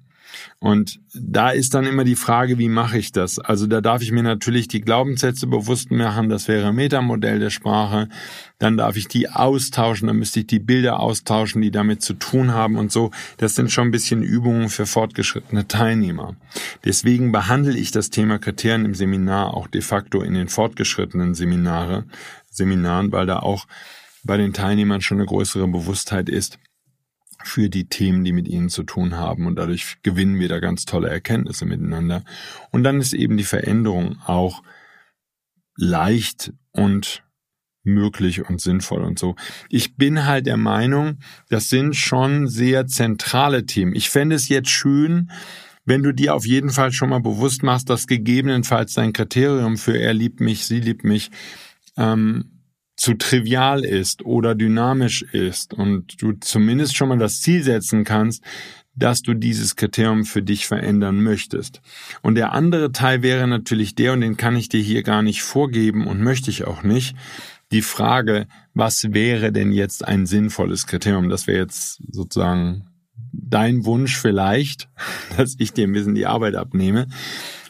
Und 0.59 1.01
da 1.15 1.51
ist 1.51 1.75
dann 1.75 1.85
immer 1.85 2.05
die 2.05 2.17
Frage, 2.17 2.59
wie 2.59 2.69
mache 2.69 2.99
ich 2.99 3.13
das? 3.13 3.39
Also 3.39 3.67
da 3.67 3.81
darf 3.81 4.03
ich 4.03 4.13
mir 4.13 4.23
natürlich 4.23 4.69
die 4.69 4.81
Glaubenssätze 4.81 5.47
bewusst 5.47 5.91
machen, 5.91 6.29
das 6.29 6.49
wäre 6.49 6.73
Metamodell 6.73 7.39
der 7.39 7.51
Sprache. 7.51 8.09
Dann 8.59 8.77
darf 8.77 8.97
ich 8.97 9.09
die 9.09 9.29
austauschen, 9.29 10.09
dann 10.09 10.17
müsste 10.17 10.41
ich 10.41 10.47
die 10.47 10.59
Bilder 10.59 11.01
austauschen, 11.01 11.63
die 11.63 11.71
damit 11.71 12.03
zu 12.03 12.15
tun 12.15 12.53
haben 12.53 12.77
und 12.77 12.91
so. 12.91 13.11
Das 13.39 13.55
sind 13.55 13.71
schon 13.71 13.89
ein 13.89 13.93
bisschen 13.93 14.23
Übungen 14.23 14.69
für 14.69 14.87
fortgeschrittene 14.87 15.69
Teilnehmer. 15.69 16.37
Deswegen 16.85 17.33
behandle 17.33 17.77
ich 17.77 17.91
das 17.91 18.11
Thema 18.11 18.39
Kriterien 18.39 18.85
im 18.85 18.95
Seminar 18.95 19.55
auch 19.55 19.67
de 19.67 19.83
facto 19.83 20.23
in 20.23 20.35
den 20.35 20.49
fortgeschrittenen 20.49 21.35
Seminare, 21.35 22.05
Seminaren, 22.51 23.13
weil 23.13 23.27
da 23.27 23.41
auch 23.41 23.67
bei 24.25 24.37
den 24.37 24.53
Teilnehmern 24.53 25.03
schon 25.03 25.19
eine 25.19 25.27
größere 25.27 25.69
Bewusstheit 25.69 26.29
ist 26.29 26.59
für 27.47 27.69
die 27.69 27.89
Themen, 27.89 28.25
die 28.25 28.33
mit 28.33 28.49
ihnen 28.49 28.69
zu 28.69 28.83
tun 28.83 29.17
haben. 29.17 29.47
Und 29.47 29.57
dadurch 29.57 29.97
gewinnen 30.03 30.39
wir 30.39 30.49
da 30.49 30.59
ganz 30.59 30.85
tolle 30.85 31.09
Erkenntnisse 31.09 31.65
miteinander. 31.65 32.25
Und 32.71 32.85
dann 32.85 33.01
ist 33.01 33.13
eben 33.13 33.37
die 33.37 33.45
Veränderung 33.45 34.19
auch 34.25 34.63
leicht 35.77 36.53
und 36.73 37.23
möglich 37.83 38.49
und 38.49 38.61
sinnvoll 38.61 39.05
und 39.05 39.19
so. 39.19 39.37
Ich 39.69 39.97
bin 39.97 40.25
halt 40.25 40.47
der 40.47 40.57
Meinung, 40.57 41.19
das 41.49 41.69
sind 41.69 41.95
schon 41.95 42.49
sehr 42.49 42.87
zentrale 42.87 43.65
Themen. 43.65 43.95
Ich 43.95 44.11
fände 44.11 44.35
es 44.35 44.49
jetzt 44.49 44.71
schön, 44.71 45.31
wenn 45.85 46.03
du 46.03 46.13
dir 46.13 46.35
auf 46.35 46.45
jeden 46.45 46.71
Fall 46.71 46.91
schon 46.91 47.11
mal 47.11 47.21
bewusst 47.21 47.63
machst, 47.63 47.89
dass 47.89 48.09
gegebenenfalls 48.09 48.95
dein 48.95 49.13
Kriterium 49.13 49.77
für 49.77 49.97
er 49.97 50.15
liebt 50.15 50.41
mich, 50.41 50.67
sie 50.67 50.81
liebt 50.81 51.05
mich 51.05 51.31
ähm, 51.97 52.56
zu 52.97 53.15
trivial 53.15 53.85
ist 53.85 54.25
oder 54.25 54.55
dynamisch 54.55 55.23
ist 55.23 55.75
und 55.75 56.21
du 56.23 56.33
zumindest 56.33 56.97
schon 56.97 57.09
mal 57.09 57.19
das 57.19 57.41
Ziel 57.41 57.63
setzen 57.63 58.05
kannst, 58.05 58.43
dass 58.95 59.21
du 59.21 59.35
dieses 59.35 59.77
Kriterium 59.77 60.25
für 60.25 60.43
dich 60.43 60.67
verändern 60.67 61.23
möchtest. 61.23 61.83
Und 62.23 62.35
der 62.37 62.53
andere 62.53 62.93
Teil 62.93 63.23
wäre 63.23 63.47
natürlich 63.47 63.95
der, 63.95 64.15
und 64.15 64.23
den 64.23 64.39
kann 64.39 64.57
ich 64.57 64.71
dir 64.71 64.81
hier 64.81 65.03
gar 65.03 65.23
nicht 65.23 65.43
vorgeben 65.43 66.07
und 66.07 66.23
möchte 66.23 66.51
ich 66.51 66.65
auch 66.65 66.83
nicht, 66.83 67.15
die 67.73 67.83
Frage, 67.83 68.47
was 68.75 69.13
wäre 69.13 69.53
denn 69.53 69.73
jetzt 69.73 70.07
ein 70.07 70.25
sinnvolles 70.25 70.87
Kriterium? 70.87 71.29
Das 71.29 71.47
wäre 71.47 71.59
jetzt 71.59 72.01
sozusagen 72.11 72.87
dein 73.33 73.85
Wunsch 73.85 74.17
vielleicht, 74.17 74.89
dass 75.37 75.57
ich 75.59 75.73
dir 75.73 75.87
ein 75.87 75.93
bisschen 75.93 76.15
die 76.15 76.27
Arbeit 76.27 76.55
abnehme. 76.55 77.09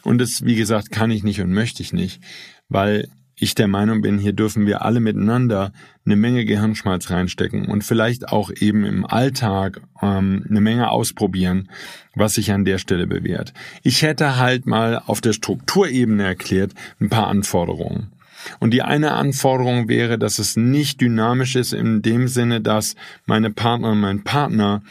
Und 0.03 0.19
das, 0.19 0.45
wie 0.45 0.55
gesagt, 0.55 0.91
kann 0.91 1.11
ich 1.11 1.23
nicht 1.23 1.41
und 1.41 1.51
möchte 1.51 1.83
ich 1.83 1.91
nicht, 1.91 2.21
weil 2.69 3.09
ich 3.39 3.53
der 3.53 3.67
Meinung 3.67 4.01
bin, 4.01 4.17
hier 4.17 4.33
dürfen 4.33 4.65
wir 4.65 4.83
alle 4.83 4.99
miteinander 4.99 5.71
eine 6.05 6.15
Menge 6.15 6.43
Gehirnschmalz 6.43 7.11
reinstecken 7.11 7.67
und 7.67 7.83
vielleicht 7.83 8.29
auch 8.29 8.49
eben 8.51 8.83
im 8.83 9.05
Alltag 9.05 9.81
ähm, 10.01 10.45
eine 10.49 10.59
Menge 10.59 10.89
ausprobieren, 10.89 11.69
was 12.15 12.33
sich 12.33 12.51
an 12.51 12.65
der 12.65 12.79
Stelle 12.79 13.05
bewährt. 13.05 13.53
Ich 13.83 14.01
hätte 14.01 14.37
halt 14.37 14.65
mal 14.65 15.01
auf 15.05 15.21
der 15.21 15.33
Strukturebene 15.33 16.23
erklärt 16.23 16.73
ein 16.99 17.09
paar 17.09 17.27
Anforderungen. 17.27 18.11
Und 18.59 18.71
die 18.71 18.81
eine 18.81 19.11
Anforderung 19.13 19.87
wäre, 19.87 20.17
dass 20.17 20.39
es 20.39 20.55
nicht 20.55 21.01
dynamisch 21.01 21.55
ist 21.55 21.73
in 21.73 22.01
dem 22.01 22.27
Sinne, 22.27 22.61
dass 22.61 22.95
meine 23.25 23.51
Partnerin, 23.51 23.99
mein 23.99 24.23
Partner 24.23 24.81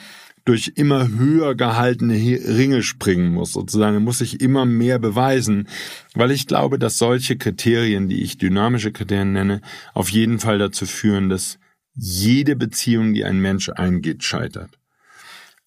durch 0.46 0.72
immer 0.76 1.08
höher 1.08 1.56
gehaltene 1.56 2.14
Ringe 2.14 2.82
springen 2.84 3.34
muss, 3.34 3.52
sozusagen, 3.52 4.02
muss 4.02 4.18
sich 4.18 4.40
immer 4.40 4.64
mehr 4.64 4.98
beweisen, 5.00 5.68
weil 6.14 6.30
ich 6.30 6.46
glaube, 6.46 6.78
dass 6.78 6.98
solche 6.98 7.36
Kriterien, 7.36 8.08
die 8.08 8.22
ich 8.22 8.38
dynamische 8.38 8.92
Kriterien 8.92 9.32
nenne, 9.32 9.60
auf 9.92 10.08
jeden 10.08 10.38
Fall 10.38 10.58
dazu 10.58 10.86
führen, 10.86 11.28
dass 11.28 11.58
jede 11.94 12.54
Beziehung, 12.54 13.12
die 13.12 13.24
ein 13.24 13.40
Mensch 13.40 13.70
eingeht, 13.70 14.22
scheitert. 14.22 14.78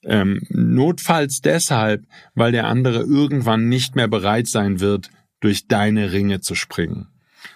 Ähm, 0.03 0.41
notfalls 0.47 1.41
deshalb, 1.41 2.05
weil 2.33 2.53
der 2.53 2.67
andere 2.67 3.01
irgendwann 3.01 3.67
nicht 3.67 3.97
mehr 3.97 4.07
bereit 4.07 4.47
sein 4.47 4.79
wird, 4.79 5.09
durch 5.41 5.67
deine 5.67 6.13
Ringe 6.13 6.39
zu 6.39 6.55
springen. 6.55 7.07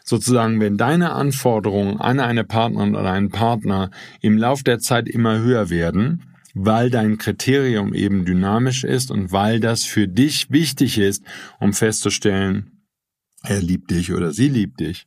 Sozusagen, 0.03 0.59
wenn 0.59 0.75
deine 0.75 1.13
Anforderungen 1.13 2.01
an 2.01 2.19
eine 2.19 2.43
Partnerin 2.43 2.95
oder 2.95 3.13
einen 3.13 3.29
Partner 3.29 3.91
im 4.19 4.37
Lauf 4.37 4.63
der 4.63 4.79
Zeit 4.79 5.07
immer 5.07 5.39
höher 5.39 5.69
werden, 5.69 6.32
weil 6.53 6.89
dein 6.89 7.17
Kriterium 7.17 7.93
eben 7.93 8.25
dynamisch 8.25 8.83
ist 8.83 9.11
und 9.11 9.31
weil 9.31 9.59
das 9.59 9.83
für 9.83 10.07
dich 10.07 10.51
wichtig 10.51 10.97
ist, 10.97 11.23
um 11.59 11.73
festzustellen, 11.73 12.83
er 13.43 13.61
liebt 13.61 13.91
dich 13.91 14.13
oder 14.13 14.31
sie 14.31 14.49
liebt 14.49 14.79
dich, 14.79 15.05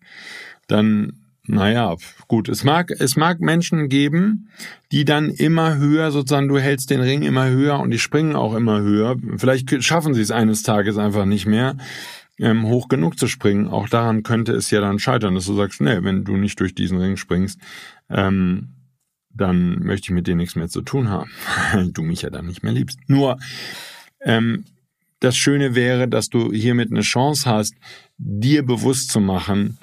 dann 0.67 1.27
naja, 1.49 1.95
gut, 2.27 2.49
es 2.49 2.65
mag, 2.65 2.91
es 2.91 3.17
mag 3.17 3.41
Menschen 3.41 3.89
geben, 3.89 4.49
die 4.91 5.05
dann 5.05 5.31
immer 5.31 5.77
höher, 5.77 6.11
sozusagen, 6.11 6.49
du 6.49 6.59
hältst 6.59 6.91
den 6.91 7.01
Ring 7.01 7.23
immer 7.23 7.49
höher 7.49 7.79
und 7.79 7.91
die 7.91 8.01
springen 8.01 8.35
auch 8.35 8.55
immer 8.55 8.81
höher. 8.81 9.17
Vielleicht 9.37 9.83
schaffen 9.85 10.13
sie 10.13 10.23
es 10.23 10.33
eines 10.33 10.65
Tages 10.65 10.99
einfach 10.99 11.25
nicht 11.25 11.47
mehr, 11.47 11.77
ähm, 12.41 12.67
hoch 12.67 12.89
genug 12.89 13.19
zu 13.19 13.29
springen. 13.29 13.69
Auch 13.69 13.89
daran 13.89 14.25
könnte 14.25 14.53
es 14.53 14.71
ja 14.73 14.81
dann 14.81 14.99
scheitern, 14.99 15.37
dass 15.37 15.47
du 15.47 15.55
sagst, 15.55 15.81
nee, 15.81 15.99
wenn 16.03 16.25
du 16.25 16.37
nicht 16.37 16.59
durch 16.59 16.75
diesen 16.75 16.99
Ring 16.99 17.17
springst, 17.17 17.61
ähm, 18.11 18.76
dann 19.37 19.81
möchte 19.81 20.07
ich 20.07 20.11
mit 20.11 20.27
dir 20.27 20.37
nichts 20.37 20.57
mehr 20.57 20.69
zu 20.69 20.83
tun 20.83 21.09
haben, 21.09 21.31
weil 21.73 21.93
du 21.93 22.03
mich 22.03 22.23
ja 22.23 22.31
dann 22.31 22.47
nicht 22.47 22.63
mehr 22.63 22.73
liebst. 22.73 22.99
Nur, 23.07 23.39
ähm, 24.21 24.65
das 25.21 25.37
Schöne 25.37 25.75
wäre, 25.75 26.09
dass 26.09 26.29
du 26.29 26.53
hiermit 26.53 26.91
eine 26.91 27.01
Chance 27.01 27.49
hast, 27.49 27.75
dir 28.19 28.65
bewusst 28.65 29.11
zu 29.11 29.21
machen, 29.21 29.79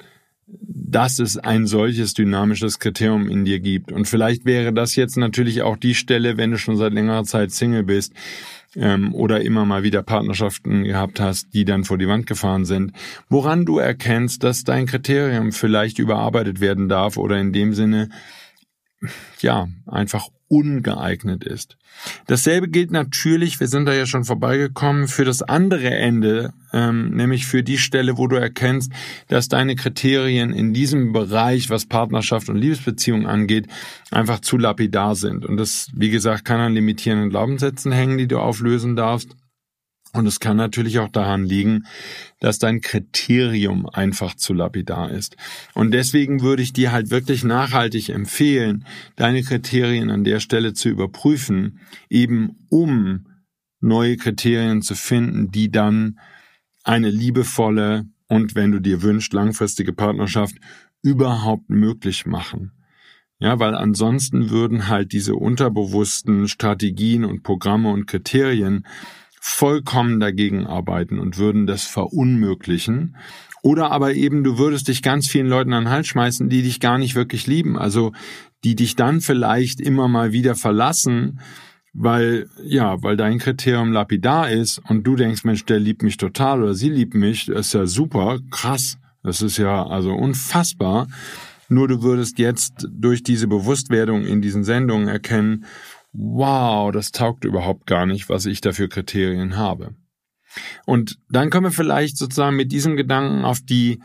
dass 0.46 1.18
es 1.18 1.36
ein 1.36 1.66
solches 1.66 2.14
dynamisches 2.14 2.78
Kriterium 2.78 3.28
in 3.28 3.44
dir 3.44 3.60
gibt. 3.60 3.90
Und 3.90 4.06
vielleicht 4.06 4.44
wäre 4.44 4.72
das 4.72 4.94
jetzt 4.94 5.16
natürlich 5.16 5.62
auch 5.62 5.76
die 5.76 5.94
Stelle, 5.94 6.36
wenn 6.36 6.50
du 6.50 6.58
schon 6.58 6.76
seit 6.76 6.92
längerer 6.92 7.24
Zeit 7.24 7.50
Single 7.50 7.82
bist 7.82 8.12
ähm, 8.76 9.14
oder 9.14 9.40
immer 9.40 9.64
mal 9.64 9.82
wieder 9.82 10.02
Partnerschaften 10.02 10.84
gehabt 10.84 11.18
hast, 11.20 11.52
die 11.54 11.64
dann 11.64 11.84
vor 11.84 11.98
die 11.98 12.08
Wand 12.08 12.26
gefahren 12.26 12.64
sind, 12.64 12.92
woran 13.28 13.64
du 13.64 13.78
erkennst, 13.78 14.44
dass 14.44 14.64
dein 14.64 14.86
Kriterium 14.86 15.52
vielleicht 15.52 15.98
überarbeitet 15.98 16.60
werden 16.60 16.88
darf 16.88 17.16
oder 17.16 17.38
in 17.38 17.52
dem 17.52 17.74
Sinne 17.74 18.10
ja, 19.40 19.68
einfach 19.86 20.28
ungeeignet 20.48 21.44
ist. 21.44 21.76
Dasselbe 22.26 22.68
gilt 22.68 22.90
natürlich, 22.90 23.60
wir 23.60 23.68
sind 23.68 23.86
da 23.86 23.94
ja 23.94 24.06
schon 24.06 24.24
vorbeigekommen, 24.24 25.08
für 25.08 25.24
das 25.24 25.42
andere 25.42 25.90
Ende, 25.90 26.52
ähm, 26.72 27.10
nämlich 27.10 27.46
für 27.46 27.62
die 27.62 27.78
Stelle, 27.78 28.18
wo 28.18 28.26
du 28.26 28.36
erkennst, 28.36 28.92
dass 29.28 29.48
deine 29.48 29.74
Kriterien 29.74 30.52
in 30.52 30.74
diesem 30.74 31.12
Bereich, 31.12 31.70
was 31.70 31.86
Partnerschaft 31.86 32.48
und 32.48 32.56
Liebesbeziehung 32.56 33.26
angeht, 33.26 33.66
einfach 34.10 34.40
zu 34.40 34.58
lapidar 34.58 35.16
sind. 35.16 35.46
Und 35.46 35.56
das, 35.56 35.90
wie 35.94 36.10
gesagt, 36.10 36.44
kann 36.44 36.60
an 36.60 36.74
limitierenden 36.74 37.30
Glaubenssätzen 37.30 37.92
hängen, 37.92 38.18
die 38.18 38.28
du 38.28 38.38
auflösen 38.38 38.96
darfst. 38.96 39.34
Und 40.14 40.26
es 40.26 40.38
kann 40.38 40.56
natürlich 40.56 41.00
auch 41.00 41.08
daran 41.08 41.44
liegen, 41.44 41.86
dass 42.38 42.60
dein 42.60 42.80
Kriterium 42.80 43.86
einfach 43.86 44.36
zu 44.36 44.54
lapidar 44.54 45.10
ist. 45.10 45.36
Und 45.74 45.90
deswegen 45.90 46.40
würde 46.40 46.62
ich 46.62 46.72
dir 46.72 46.92
halt 46.92 47.10
wirklich 47.10 47.42
nachhaltig 47.42 48.10
empfehlen, 48.10 48.86
deine 49.16 49.42
Kriterien 49.42 50.10
an 50.10 50.22
der 50.22 50.38
Stelle 50.38 50.72
zu 50.72 50.88
überprüfen, 50.88 51.80
eben 52.08 52.66
um 52.70 53.26
neue 53.80 54.16
Kriterien 54.16 54.82
zu 54.82 54.94
finden, 54.94 55.50
die 55.50 55.70
dann 55.70 56.20
eine 56.84 57.10
liebevolle 57.10 58.04
und, 58.28 58.54
wenn 58.54 58.70
du 58.70 58.80
dir 58.80 59.02
wünschst, 59.02 59.32
langfristige 59.32 59.92
Partnerschaft 59.92 60.54
überhaupt 61.02 61.70
möglich 61.70 62.24
machen. 62.24 62.70
Ja, 63.40 63.58
weil 63.58 63.74
ansonsten 63.74 64.50
würden 64.50 64.88
halt 64.88 65.12
diese 65.12 65.34
unterbewussten 65.34 66.46
Strategien 66.46 67.24
und 67.24 67.42
Programme 67.42 67.90
und 67.90 68.06
Kriterien 68.06 68.86
vollkommen 69.46 70.20
dagegen 70.20 70.66
arbeiten 70.66 71.18
und 71.18 71.36
würden 71.36 71.66
das 71.66 71.84
verunmöglichen. 71.84 73.14
Oder 73.62 73.92
aber 73.92 74.14
eben, 74.14 74.42
du 74.42 74.56
würdest 74.56 74.88
dich 74.88 75.02
ganz 75.02 75.28
vielen 75.28 75.48
Leuten 75.48 75.74
an 75.74 75.84
den 75.84 75.90
Hals 75.90 76.06
schmeißen, 76.06 76.48
die 76.48 76.62
dich 76.62 76.80
gar 76.80 76.96
nicht 76.96 77.14
wirklich 77.14 77.46
lieben. 77.46 77.78
Also, 77.78 78.12
die 78.64 78.74
dich 78.74 78.96
dann 78.96 79.20
vielleicht 79.20 79.82
immer 79.82 80.08
mal 80.08 80.32
wieder 80.32 80.54
verlassen, 80.54 81.40
weil, 81.92 82.48
ja, 82.64 83.02
weil 83.02 83.18
dein 83.18 83.38
Kriterium 83.38 83.92
lapidar 83.92 84.50
ist 84.50 84.80
und 84.88 85.06
du 85.06 85.14
denkst, 85.14 85.44
Mensch, 85.44 85.66
der 85.66 85.78
liebt 85.78 86.02
mich 86.02 86.16
total 86.16 86.62
oder 86.62 86.72
sie 86.72 86.88
liebt 86.88 87.12
mich, 87.12 87.44
das 87.44 87.66
ist 87.66 87.74
ja 87.74 87.86
super, 87.86 88.38
krass. 88.50 88.96
Das 89.22 89.42
ist 89.42 89.58
ja 89.58 89.86
also 89.86 90.14
unfassbar. 90.14 91.06
Nur 91.68 91.86
du 91.86 92.02
würdest 92.02 92.38
jetzt 92.38 92.88
durch 92.90 93.22
diese 93.22 93.46
Bewusstwerdung 93.46 94.24
in 94.24 94.40
diesen 94.40 94.64
Sendungen 94.64 95.08
erkennen, 95.08 95.66
wow, 96.14 96.92
das 96.92 97.12
taugt 97.12 97.44
überhaupt 97.44 97.86
gar 97.86 98.06
nicht, 98.06 98.28
was 98.28 98.46
ich 98.46 98.60
da 98.60 98.72
für 98.72 98.88
Kriterien 98.88 99.56
habe. 99.56 99.94
Und 100.86 101.18
dann 101.28 101.50
können 101.50 101.64
wir 101.64 101.72
vielleicht 101.72 102.16
sozusagen 102.16 102.56
mit 102.56 102.72
diesem 102.72 102.96
Gedanken 102.96 103.44
auf 103.44 103.60
die 103.60 104.00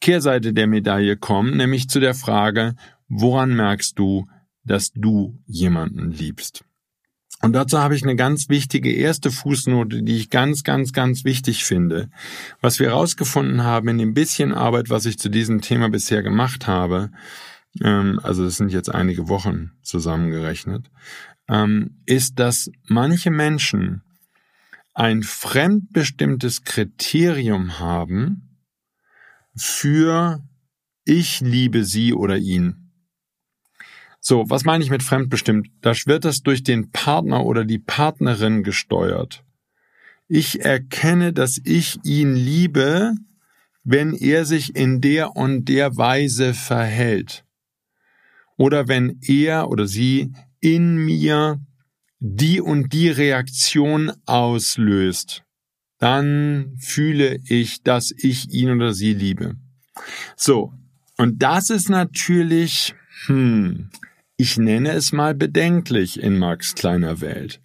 Kehrseite 0.00 0.52
der 0.52 0.66
Medaille 0.66 1.16
kommen, 1.16 1.56
nämlich 1.56 1.88
zu 1.88 2.00
der 2.00 2.14
Frage, 2.14 2.74
woran 3.08 3.54
merkst 3.54 3.96
du, 3.98 4.26
dass 4.64 4.90
du 4.92 5.38
jemanden 5.46 6.10
liebst? 6.10 6.64
Und 7.40 7.54
dazu 7.54 7.78
habe 7.78 7.96
ich 7.96 8.02
eine 8.02 8.16
ganz 8.16 8.48
wichtige 8.48 8.92
erste 8.92 9.30
Fußnote, 9.30 10.02
die 10.02 10.16
ich 10.16 10.30
ganz, 10.30 10.62
ganz, 10.62 10.92
ganz 10.92 11.24
wichtig 11.24 11.64
finde. 11.64 12.08
Was 12.60 12.78
wir 12.78 12.88
herausgefunden 12.88 13.64
haben 13.64 13.88
in 13.88 13.98
dem 13.98 14.14
bisschen 14.14 14.52
Arbeit, 14.52 14.90
was 14.90 15.06
ich 15.06 15.18
zu 15.18 15.28
diesem 15.28 15.60
Thema 15.60 15.88
bisher 15.88 16.22
gemacht 16.22 16.68
habe, 16.68 17.10
ähm, 17.82 18.20
also 18.22 18.44
es 18.44 18.56
sind 18.56 18.72
jetzt 18.72 18.94
einige 18.94 19.28
Wochen 19.28 19.72
zusammengerechnet, 19.82 20.90
ähm, 21.48 22.02
ist, 22.06 22.38
dass 22.38 22.70
manche 22.88 23.30
Menschen 23.30 24.02
ein 24.94 25.22
fremdbestimmtes 25.22 26.64
Kriterium 26.64 27.78
haben 27.78 28.58
für 29.56 30.42
ich 31.04 31.40
liebe 31.40 31.84
sie 31.84 32.14
oder 32.14 32.36
ihn. 32.36 32.92
So, 34.20 34.48
was 34.48 34.64
meine 34.64 34.84
ich 34.84 34.90
mit 34.90 35.02
fremdbestimmt? 35.02 35.68
Da 35.80 35.92
wird 36.06 36.24
das 36.24 36.42
durch 36.42 36.62
den 36.62 36.92
Partner 36.92 37.44
oder 37.44 37.64
die 37.64 37.80
Partnerin 37.80 38.62
gesteuert. 38.62 39.42
Ich 40.28 40.64
erkenne, 40.64 41.32
dass 41.32 41.60
ich 41.64 41.98
ihn 42.04 42.36
liebe, 42.36 43.14
wenn 43.82 44.14
er 44.14 44.44
sich 44.44 44.76
in 44.76 45.00
der 45.00 45.34
und 45.34 45.64
der 45.64 45.96
Weise 45.96 46.54
verhält. 46.54 47.44
Oder 48.56 48.86
wenn 48.86 49.18
er 49.26 49.68
oder 49.68 49.88
sie 49.88 50.32
in 50.62 50.96
mir 50.96 51.60
die 52.20 52.60
und 52.60 52.92
die 52.92 53.10
Reaktion 53.10 54.12
auslöst, 54.26 55.42
dann 55.98 56.76
fühle 56.78 57.40
ich, 57.46 57.82
dass 57.82 58.12
ich 58.16 58.50
ihn 58.50 58.70
oder 58.70 58.94
sie 58.94 59.12
liebe. 59.12 59.56
So, 60.36 60.72
und 61.18 61.42
das 61.42 61.68
ist 61.68 61.90
natürlich, 61.90 62.94
hm, 63.26 63.90
ich 64.36 64.56
nenne 64.56 64.92
es 64.92 65.12
mal 65.12 65.34
bedenklich 65.34 66.20
in 66.20 66.38
Max 66.38 66.74
kleiner 66.74 67.20
Welt. 67.20 67.60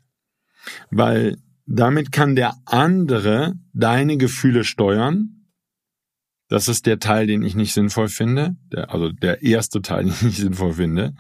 Weil 0.92 1.38
damit 1.66 2.12
kann 2.12 2.36
der 2.36 2.56
andere 2.66 3.54
deine 3.74 4.18
Gefühle 4.18 4.64
steuern 4.64 5.37
das 6.50 6.68
ist 6.68 6.86
der 6.86 7.00
Teil, 7.00 7.28
den 7.28 7.44
ich 7.44 7.56
nicht 7.56 7.74
sinnvoll 7.74 8.08
finde. 8.08 8.56
Der, 8.72 8.92
also 8.94 9.12
der 9.12 9.44
erste 9.44 9.82
Teil, 9.82 10.04
den 10.06 10.14
ich 10.14 10.22
nicht 10.22 10.38
sinnvoll 10.38 10.74
finde. 10.74 11.14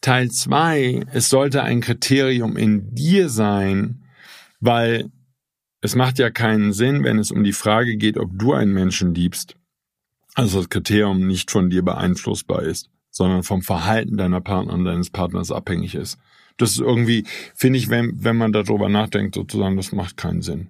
Teil 0.00 0.30
zwei, 0.30 1.04
es 1.12 1.28
sollte 1.28 1.62
ein 1.62 1.80
Kriterium 1.80 2.56
in 2.56 2.94
dir 2.94 3.28
sein, 3.28 4.02
weil 4.60 5.10
es 5.82 5.94
macht 5.94 6.18
ja 6.18 6.30
keinen 6.30 6.72
Sinn, 6.72 7.04
wenn 7.04 7.18
es 7.18 7.30
um 7.30 7.42
die 7.42 7.52
Frage 7.52 7.96
geht, 7.96 8.18
ob 8.18 8.30
du 8.32 8.52
einen 8.52 8.72
Menschen 8.72 9.14
liebst. 9.14 9.56
Also 10.34 10.58
das 10.58 10.68
Kriterium 10.68 11.26
nicht 11.26 11.50
von 11.50 11.70
dir 11.70 11.82
beeinflussbar 11.82 12.62
ist, 12.62 12.90
sondern 13.10 13.42
vom 13.42 13.62
Verhalten 13.62 14.16
deiner 14.16 14.40
Partner 14.40 14.74
und 14.74 14.84
deines 14.84 15.10
Partners 15.10 15.50
abhängig 15.50 15.94
ist. 15.94 16.18
Das 16.56 16.72
ist 16.72 16.80
irgendwie, 16.80 17.24
finde 17.54 17.78
ich, 17.78 17.88
wenn, 17.88 18.22
wenn 18.22 18.36
man 18.36 18.52
darüber 18.52 18.90
nachdenkt, 18.90 19.34
sozusagen, 19.34 19.76
das 19.76 19.92
macht 19.92 20.18
keinen 20.18 20.42
Sinn. 20.42 20.68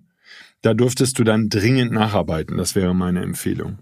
Da 0.63 0.75
dürftest 0.75 1.19
du 1.19 1.25
dann 1.25 1.49
dringend 1.49 1.91
nacharbeiten. 1.91 2.57
Das 2.57 2.75
wäre 2.75 2.95
meine 2.95 3.23
Empfehlung. 3.23 3.79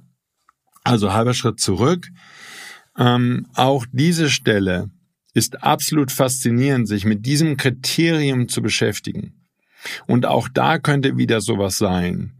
Also 0.89 1.13
halber 1.13 1.35
Schritt 1.35 1.61
zurück. 1.61 2.09
Ähm, 2.97 3.47
auch 3.53 3.85
diese 3.93 4.31
Stelle 4.31 4.89
ist 5.35 5.63
absolut 5.63 6.11
faszinierend, 6.11 6.89
sich 6.89 7.05
mit 7.05 7.27
diesem 7.27 7.59
Kriterium 7.59 8.49
zu 8.49 8.63
beschäftigen. 8.63 9.35
Und 10.07 10.25
auch 10.25 10.49
da 10.49 10.79
könnte 10.79 11.19
wieder 11.19 11.43
sowas 11.43 11.77
sein. 11.77 12.33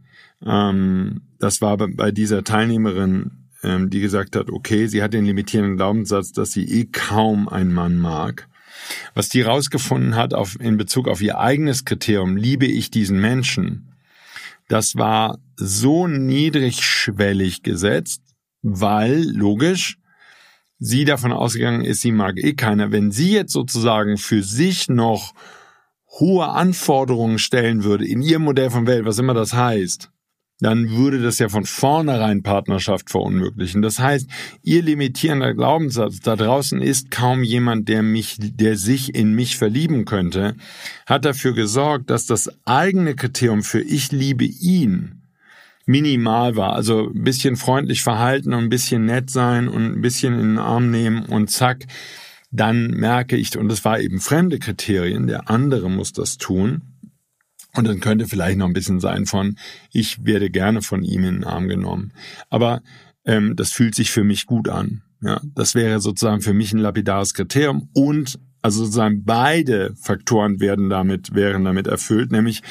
Ähm, 0.43 1.21
das 1.37 1.61
war 1.61 1.77
bei 1.77 2.09
dieser 2.11 2.43
Teilnehmerin, 2.43 3.49
ähm, 3.61 3.91
die 3.91 4.01
gesagt 4.01 4.35
hat, 4.35 4.49
okay, 4.49 4.87
sie 4.87 5.03
hat 5.03 5.13
den 5.13 5.25
limitierenden 5.25 5.77
Glaubenssatz, 5.77 6.31
dass 6.31 6.51
sie 6.51 6.65
eh 6.65 6.85
kaum 6.85 7.47
einen 7.47 7.71
Mann 7.71 7.97
mag. 7.97 8.47
Was 9.13 9.29
die 9.29 9.43
rausgefunden 9.43 10.15
hat 10.15 10.33
auf, 10.33 10.59
in 10.59 10.75
Bezug 10.75 11.07
auf 11.07 11.21
ihr 11.21 11.37
eigenes 11.37 11.85
Kriterium, 11.85 12.35
liebe 12.35 12.65
ich 12.65 12.89
diesen 12.89 13.21
Menschen, 13.21 13.93
das 14.67 14.95
war 14.95 15.37
so 15.55 16.07
niedrigschwellig 16.07 17.61
gesetzt, 17.61 18.23
weil, 18.61 19.23
logisch, 19.23 19.97
sie 20.79 21.05
davon 21.05 21.31
ausgegangen 21.31 21.83
ist, 21.83 22.01
sie 22.01 22.11
mag 22.11 22.37
eh 22.37 22.53
keiner. 22.53 22.91
Wenn 22.91 23.11
sie 23.11 23.31
jetzt 23.31 23.53
sozusagen 23.53 24.17
für 24.17 24.43
sich 24.43 24.89
noch 24.89 25.33
hohe 26.19 26.47
Anforderungen 26.49 27.37
stellen 27.37 27.83
würde 27.83 28.05
in 28.05 28.21
ihrem 28.21 28.43
Modell 28.43 28.69
von 28.69 28.87
Welt, 28.87 29.05
was 29.05 29.19
immer 29.19 29.33
das 29.33 29.53
heißt, 29.53 30.09
dann 30.61 30.89
würde 30.89 31.21
das 31.21 31.39
ja 31.39 31.47
von 31.47 31.63
vornherein 31.63 32.43
Partnerschaft 32.43 33.09
verunmöglichen. 33.09 33.81
Das 33.81 33.99
heißt, 33.99 34.29
ihr 34.61 34.81
limitierender 34.83 35.53
Glaubenssatz 35.53 36.19
da 36.19 36.35
draußen 36.35 36.81
ist 36.81 37.11
kaum 37.11 37.43
jemand, 37.43 37.87
der 37.87 38.03
mich, 38.03 38.37
der 38.39 38.75
sich 38.75 39.15
in 39.15 39.33
mich 39.33 39.57
verlieben 39.57 40.03
könnte, 40.03 40.55
hat 41.05 41.23
dafür 41.23 41.53
gesorgt, 41.53 42.09
dass 42.09 42.25
das 42.25 42.49
eigene 42.65 43.15
Kriterium 43.15 43.63
für 43.63 43.81
ich 43.81 44.11
liebe 44.11 44.43
ihn 44.43 45.18
minimal 45.89 46.55
war. 46.55 46.73
Also 46.73 47.09
ein 47.09 47.23
bisschen 47.23 47.55
freundlich 47.55 48.03
verhalten 48.03 48.53
und 48.53 48.63
ein 48.63 48.69
bisschen 48.69 49.05
nett 49.05 49.31
sein 49.31 49.67
und 49.67 49.83
ein 49.83 50.01
bisschen 50.01 50.35
in 50.35 50.49
den 50.49 50.57
Arm 50.59 50.91
nehmen 50.91 51.25
und 51.25 51.49
zack, 51.49 51.87
dann 52.51 52.91
merke 52.91 53.35
ich, 53.35 53.57
und 53.57 53.71
es 53.71 53.83
war 53.85 53.99
eben 53.99 54.19
fremde 54.19 54.59
Kriterien, 54.59 55.25
der 55.25 55.49
andere 55.49 55.89
muss 55.89 56.13
das 56.13 56.37
tun. 56.37 56.83
Und 57.75 57.87
dann 57.87 58.01
könnte 58.01 58.27
vielleicht 58.27 58.59
noch 58.59 58.67
ein 58.67 58.73
bisschen 58.73 58.99
sein 58.99 59.25
von, 59.25 59.57
ich 59.91 60.23
werde 60.23 60.51
gerne 60.51 60.83
von 60.83 61.03
ihm 61.03 61.23
in 61.23 61.35
den 61.37 61.43
Arm 61.43 61.67
genommen. 61.67 62.13
Aber 62.51 62.81
ähm, 63.25 63.55
das 63.55 63.71
fühlt 63.71 63.95
sich 63.95 64.11
für 64.11 64.23
mich 64.23 64.45
gut 64.45 64.69
an. 64.69 65.01
Ja, 65.21 65.41
das 65.55 65.73
wäre 65.73 65.99
sozusagen 65.99 66.41
für 66.41 66.53
mich 66.53 66.71
ein 66.71 66.79
lapidares 66.79 67.33
Kriterium 67.33 67.89
und 67.93 68.39
also 68.61 68.83
sozusagen 68.83 69.23
beide 69.23 69.95
Faktoren 69.95 70.59
werden 70.59 70.89
damit, 70.89 71.33
wären 71.33 71.63
damit 71.63 71.87
erfüllt, 71.87 72.31
nämlich 72.31 72.61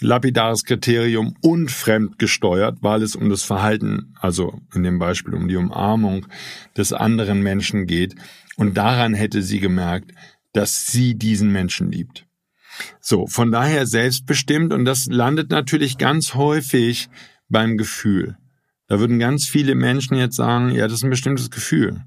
lapidares 0.00 0.64
Kriterium 0.64 1.34
und 1.40 1.70
fremdgesteuert, 1.70 2.78
weil 2.82 3.02
es 3.02 3.16
um 3.16 3.30
das 3.30 3.42
Verhalten, 3.42 4.14
also 4.20 4.60
in 4.74 4.82
dem 4.82 4.98
Beispiel 4.98 5.34
um 5.34 5.48
die 5.48 5.56
Umarmung 5.56 6.26
des 6.76 6.92
anderen 6.92 7.42
Menschen 7.42 7.86
geht. 7.86 8.14
Und 8.56 8.76
daran 8.76 9.14
hätte 9.14 9.42
sie 9.42 9.60
gemerkt, 9.60 10.12
dass 10.52 10.86
sie 10.86 11.14
diesen 11.14 11.52
Menschen 11.52 11.90
liebt. 11.90 12.26
So, 13.00 13.26
von 13.26 13.52
daher 13.52 13.86
selbstbestimmt 13.86 14.72
und 14.72 14.84
das 14.84 15.06
landet 15.06 15.50
natürlich 15.50 15.98
ganz 15.98 16.34
häufig 16.34 17.08
beim 17.48 17.76
Gefühl. 17.76 18.36
Da 18.88 19.00
würden 19.00 19.18
ganz 19.18 19.48
viele 19.48 19.74
Menschen 19.74 20.16
jetzt 20.16 20.36
sagen, 20.36 20.70
ja, 20.70 20.84
das 20.86 20.98
ist 20.98 21.04
ein 21.04 21.10
bestimmtes 21.10 21.50
Gefühl. 21.50 22.04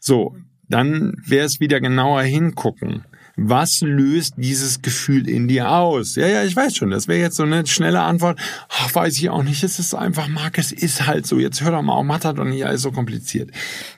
So, 0.00 0.36
dann 0.68 1.14
wäre 1.24 1.46
es 1.46 1.60
wieder 1.60 1.80
genauer 1.80 2.22
hingucken. 2.22 3.04
Was 3.36 3.80
löst 3.80 4.34
dieses 4.36 4.80
Gefühl 4.80 5.28
in 5.28 5.48
dir 5.48 5.70
aus? 5.72 6.14
Ja, 6.14 6.26
ja, 6.28 6.44
ich 6.44 6.54
weiß 6.54 6.76
schon, 6.76 6.90
das 6.90 7.08
wäre 7.08 7.20
jetzt 7.20 7.36
so 7.36 7.42
eine 7.42 7.66
schnelle 7.66 8.00
Antwort. 8.00 8.38
Ach, 8.68 8.94
weiß 8.94 9.14
ich 9.18 9.28
auch 9.28 9.42
nicht, 9.42 9.64
es 9.64 9.80
ist 9.80 9.94
einfach, 9.94 10.28
Marc, 10.28 10.58
es 10.58 10.70
ist 10.70 11.06
halt 11.06 11.26
so. 11.26 11.38
Jetzt 11.38 11.60
hör 11.60 11.72
doch 11.72 11.82
mal 11.82 11.94
auf, 11.94 12.04
Mathe 12.04 12.32
doch 12.32 12.44
nicht 12.44 12.64
alles 12.64 12.82
so 12.82 12.92
kompliziert. 12.92 13.50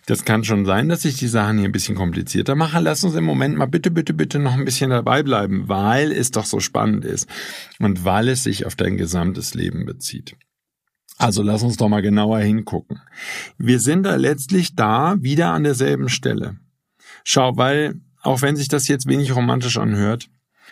Das 0.07 0.25
kann 0.25 0.45
schon 0.45 0.65
sein, 0.65 0.89
dass 0.89 1.05
ich 1.05 1.19
die 1.19 1.29
Sachen 1.29 1.59
hier 1.59 1.69
ein 1.69 1.73
bisschen 1.73 1.97
komplizierter 1.97 2.55
mache. 2.55 2.81
Lass 2.81 3.05
uns 3.05 3.15
im 3.15 3.25
Moment 3.25 3.57
mal 3.57 3.67
bitte, 3.67 3.91
bitte, 3.91 4.15
bitte 4.15 4.39
noch 4.39 4.55
ein 4.55 4.65
bisschen 4.65 4.91
dabei 4.91 5.23
bleiben, 5.23 5.69
weil 5.69 6.13
es 6.13 6.31
doch 6.31 6.47
so 6.47 6.61
spannend 6.61 7.05
ist 7.05 7.29
und 7.79 8.05
weil 8.05 8.29
es 8.29 8.43
sich 8.43 8.65
auf 8.65 8.75
dein 8.75 8.97
gesamtes 8.97 9.55
Leben 9.55 9.85
bezieht. 9.85 10.35
Also 11.19 11.43
lass 11.43 11.63
uns 11.63 11.77
doch 11.77 11.89
mal 11.89 12.03
genauer 12.03 12.41
hingucken. 12.41 13.01
Wir 13.59 13.81
sind 13.81 14.03
da 14.03 14.17
letztlich 14.17 14.75
da 14.75 15.17
wieder 15.21 15.53
an 15.53 15.65
derselben 15.65 16.09
Stelle. 16.09 16.57
Schau, 17.25 17.57
weil, 17.57 18.01
auch 18.27 18.43
wenn 18.43 18.57
sich 18.57 18.69
das 18.69 18.89
jetzt 18.89 19.07
wenig 19.07 19.35
romantisch 19.35 19.79
anhört, 19.79 20.29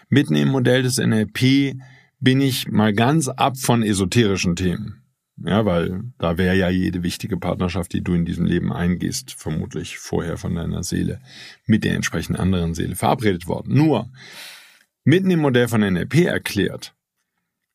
mitten 0.09 0.35
im 0.35 0.49
Modell 0.49 0.83
des 0.83 0.99
NLP 0.99 1.77
bin 2.21 2.41
ich 2.41 2.69
mal 2.69 2.93
ganz 2.93 3.29
ab 3.29 3.57
von 3.59 3.83
esoterischen 3.83 4.57
Themen. 4.57 5.03
Ja, 5.37 5.65
weil 5.65 6.03
da 6.19 6.39
wäre 6.39 6.57
ja 6.57 6.69
jede 6.69 7.03
wichtige 7.03 7.37
Partnerschaft, 7.37 7.93
die 7.93 8.03
du 8.03 8.15
in 8.15 8.25
diesem 8.25 8.45
Leben 8.45 8.73
eingehst, 8.73 9.33
vermutlich 9.33 9.99
vorher 9.99 10.37
von 10.37 10.55
deiner 10.55 10.85
Seele 10.85 11.21
mit 11.67 11.83
der 11.83 11.95
entsprechenden 11.95 12.41
anderen 12.41 12.75
Seele 12.75 12.95
verabredet 12.95 13.49
worden. 13.49 13.75
Nur, 13.75 14.11
mitten 15.03 15.31
im 15.31 15.41
Modell 15.41 15.67
von 15.67 15.81
NLP 15.81 16.27
erklärt, 16.27 16.95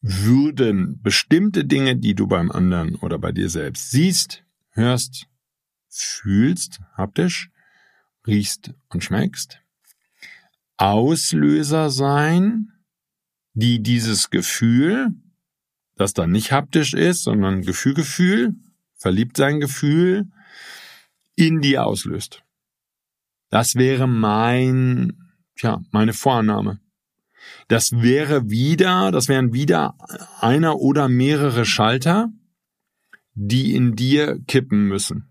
würden 0.01 1.01
bestimmte 1.01 1.65
Dinge, 1.65 1.97
die 1.97 2.15
du 2.15 2.27
beim 2.27 2.49
anderen 2.49 2.95
oder 2.95 3.19
bei 3.19 3.33
dir 3.33 3.49
selbst 3.49 3.91
siehst, 3.91 4.43
hörst, 4.71 5.27
fühlst, 5.89 6.79
haptisch, 6.95 7.49
riechst 8.25 8.73
und 8.89 9.03
schmeckst, 9.03 9.59
Auslöser 10.79 11.89
sein, 11.89 12.71
die 13.53 13.83
dieses 13.83 14.29
Gefühl, 14.29 15.09
das 15.97 16.13
dann 16.13 16.31
nicht 16.31 16.53
haptisch 16.53 16.93
ist, 16.93 17.23
sondern 17.23 17.63
Gefühlgefühl, 17.63 18.55
verliebt 18.95 19.35
sein 19.35 19.59
Gefühl, 19.59 20.29
in 21.35 21.59
dir 21.59 21.85
auslöst. 21.85 22.43
Das 23.49 23.75
wäre 23.75 24.07
mein, 24.07 25.31
tja, 25.57 25.81
meine 25.91 26.13
Vorannahme. 26.13 26.79
Das 27.67 27.91
wäre 27.91 28.49
wieder, 28.49 29.11
das 29.11 29.27
wären 29.27 29.51
wieder 29.51 29.97
einer 30.39 30.77
oder 30.77 31.09
mehrere 31.09 31.65
Schalter, 31.65 32.31
die 33.33 33.75
in 33.75 33.97
dir 33.97 34.39
kippen 34.47 34.87
müssen. 34.87 35.27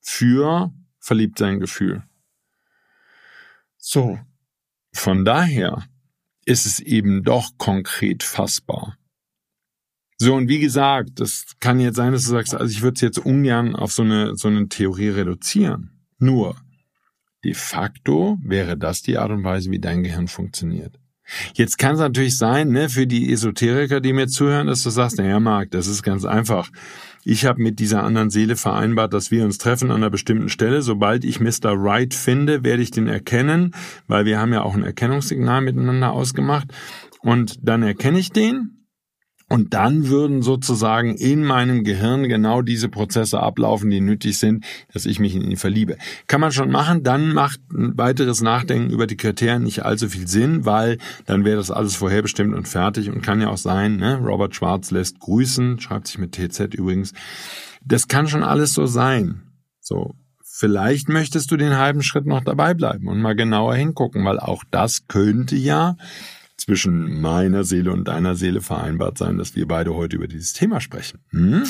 Für 0.00 0.72
Verliebtsein-Gefühl. 1.00 2.04
So. 3.76 4.20
Von 4.92 5.24
daher 5.24 5.84
ist 6.44 6.66
es 6.66 6.80
eben 6.80 7.22
doch 7.22 7.50
konkret 7.58 8.22
fassbar. 8.22 8.96
So, 10.18 10.34
und 10.34 10.48
wie 10.48 10.58
gesagt, 10.58 11.18
das 11.18 11.46
kann 11.60 11.80
jetzt 11.80 11.96
sein, 11.96 12.12
dass 12.12 12.24
du 12.24 12.30
sagst, 12.30 12.54
also 12.54 12.70
ich 12.70 12.82
würde 12.82 12.96
es 12.96 13.00
jetzt 13.00 13.18
ungern 13.18 13.74
auf 13.74 13.92
so 13.92 14.02
eine, 14.02 14.36
so 14.36 14.48
eine 14.48 14.68
Theorie 14.68 15.08
reduzieren. 15.08 16.04
Nur, 16.18 16.56
de 17.42 17.54
facto 17.54 18.36
wäre 18.42 18.76
das 18.76 19.00
die 19.00 19.16
Art 19.16 19.30
und 19.30 19.44
Weise, 19.44 19.70
wie 19.70 19.78
dein 19.78 20.02
Gehirn 20.02 20.28
funktioniert. 20.28 21.00
Jetzt 21.54 21.78
kann 21.78 21.94
es 21.94 22.00
natürlich 22.00 22.36
sein, 22.36 22.68
ne, 22.68 22.88
für 22.88 23.06
die 23.06 23.32
Esoteriker, 23.32 24.00
die 24.00 24.12
mir 24.12 24.26
zuhören, 24.26 24.66
dass 24.66 24.82
du 24.82 24.90
sagst, 24.90 25.18
naja, 25.18 25.40
Marc, 25.40 25.70
das 25.70 25.86
ist 25.86 26.02
ganz 26.02 26.24
einfach. 26.24 26.70
Ich 27.22 27.44
habe 27.44 27.62
mit 27.62 27.78
dieser 27.78 28.02
anderen 28.02 28.30
Seele 28.30 28.56
vereinbart, 28.56 29.12
dass 29.12 29.30
wir 29.30 29.44
uns 29.44 29.58
treffen 29.58 29.90
an 29.90 29.98
einer 29.98 30.10
bestimmten 30.10 30.48
Stelle. 30.48 30.82
Sobald 30.82 31.24
ich 31.24 31.40
Mr. 31.40 31.74
Right 31.74 32.14
finde, 32.14 32.64
werde 32.64 32.82
ich 32.82 32.90
den 32.90 33.08
erkennen, 33.08 33.74
weil 34.06 34.24
wir 34.24 34.38
haben 34.38 34.52
ja 34.52 34.62
auch 34.62 34.74
ein 34.74 34.84
Erkennungssignal 34.84 35.60
miteinander 35.60 36.12
ausgemacht. 36.12 36.68
Und 37.20 37.58
dann 37.62 37.82
erkenne 37.82 38.18
ich 38.18 38.30
den 38.30 38.79
und 39.50 39.74
dann 39.74 40.06
würden 40.08 40.42
sozusagen 40.42 41.16
in 41.16 41.44
meinem 41.44 41.82
Gehirn 41.82 42.28
genau 42.28 42.62
diese 42.62 42.88
Prozesse 42.88 43.40
ablaufen, 43.40 43.90
die 43.90 44.00
nötig 44.00 44.38
sind, 44.38 44.64
dass 44.92 45.06
ich 45.06 45.18
mich 45.18 45.34
in 45.34 45.42
ihn 45.42 45.56
verliebe. 45.56 45.96
Kann 46.28 46.40
man 46.40 46.52
schon 46.52 46.70
machen, 46.70 47.02
dann 47.02 47.32
macht 47.32 47.60
ein 47.72 47.98
weiteres 47.98 48.42
Nachdenken 48.42 48.90
über 48.90 49.08
die 49.08 49.16
Kriterien 49.16 49.64
nicht 49.64 49.84
allzu 49.84 50.08
viel 50.08 50.28
Sinn, 50.28 50.66
weil 50.66 50.98
dann 51.26 51.44
wäre 51.44 51.56
das 51.56 51.72
alles 51.72 51.96
vorherbestimmt 51.96 52.54
und 52.54 52.68
fertig 52.68 53.10
und 53.10 53.22
kann 53.22 53.40
ja 53.40 53.48
auch 53.48 53.58
sein, 53.58 53.96
ne? 53.96 54.18
Robert 54.18 54.54
Schwarz 54.54 54.92
lässt 54.92 55.18
grüßen, 55.18 55.80
schreibt 55.80 56.06
sich 56.06 56.18
mit 56.18 56.30
TZ 56.30 56.72
übrigens. 56.74 57.12
Das 57.84 58.06
kann 58.06 58.28
schon 58.28 58.44
alles 58.44 58.72
so 58.72 58.86
sein. 58.86 59.42
So. 59.80 60.14
Vielleicht 60.44 61.08
möchtest 61.08 61.50
du 61.50 61.56
den 61.56 61.76
halben 61.76 62.02
Schritt 62.02 62.26
noch 62.26 62.44
dabei 62.44 62.74
bleiben 62.74 63.08
und 63.08 63.20
mal 63.20 63.34
genauer 63.34 63.74
hingucken, 63.74 64.24
weil 64.24 64.38
auch 64.38 64.62
das 64.70 65.08
könnte 65.08 65.56
ja 65.56 65.96
zwischen 66.60 67.20
meiner 67.22 67.64
Seele 67.64 67.90
und 67.90 68.06
deiner 68.06 68.36
Seele 68.36 68.60
vereinbart 68.60 69.16
sein, 69.16 69.38
dass 69.38 69.56
wir 69.56 69.66
beide 69.66 69.94
heute 69.94 70.16
über 70.16 70.28
dieses 70.28 70.52
Thema 70.52 70.80
sprechen. 70.80 71.20
Hm? 71.30 71.64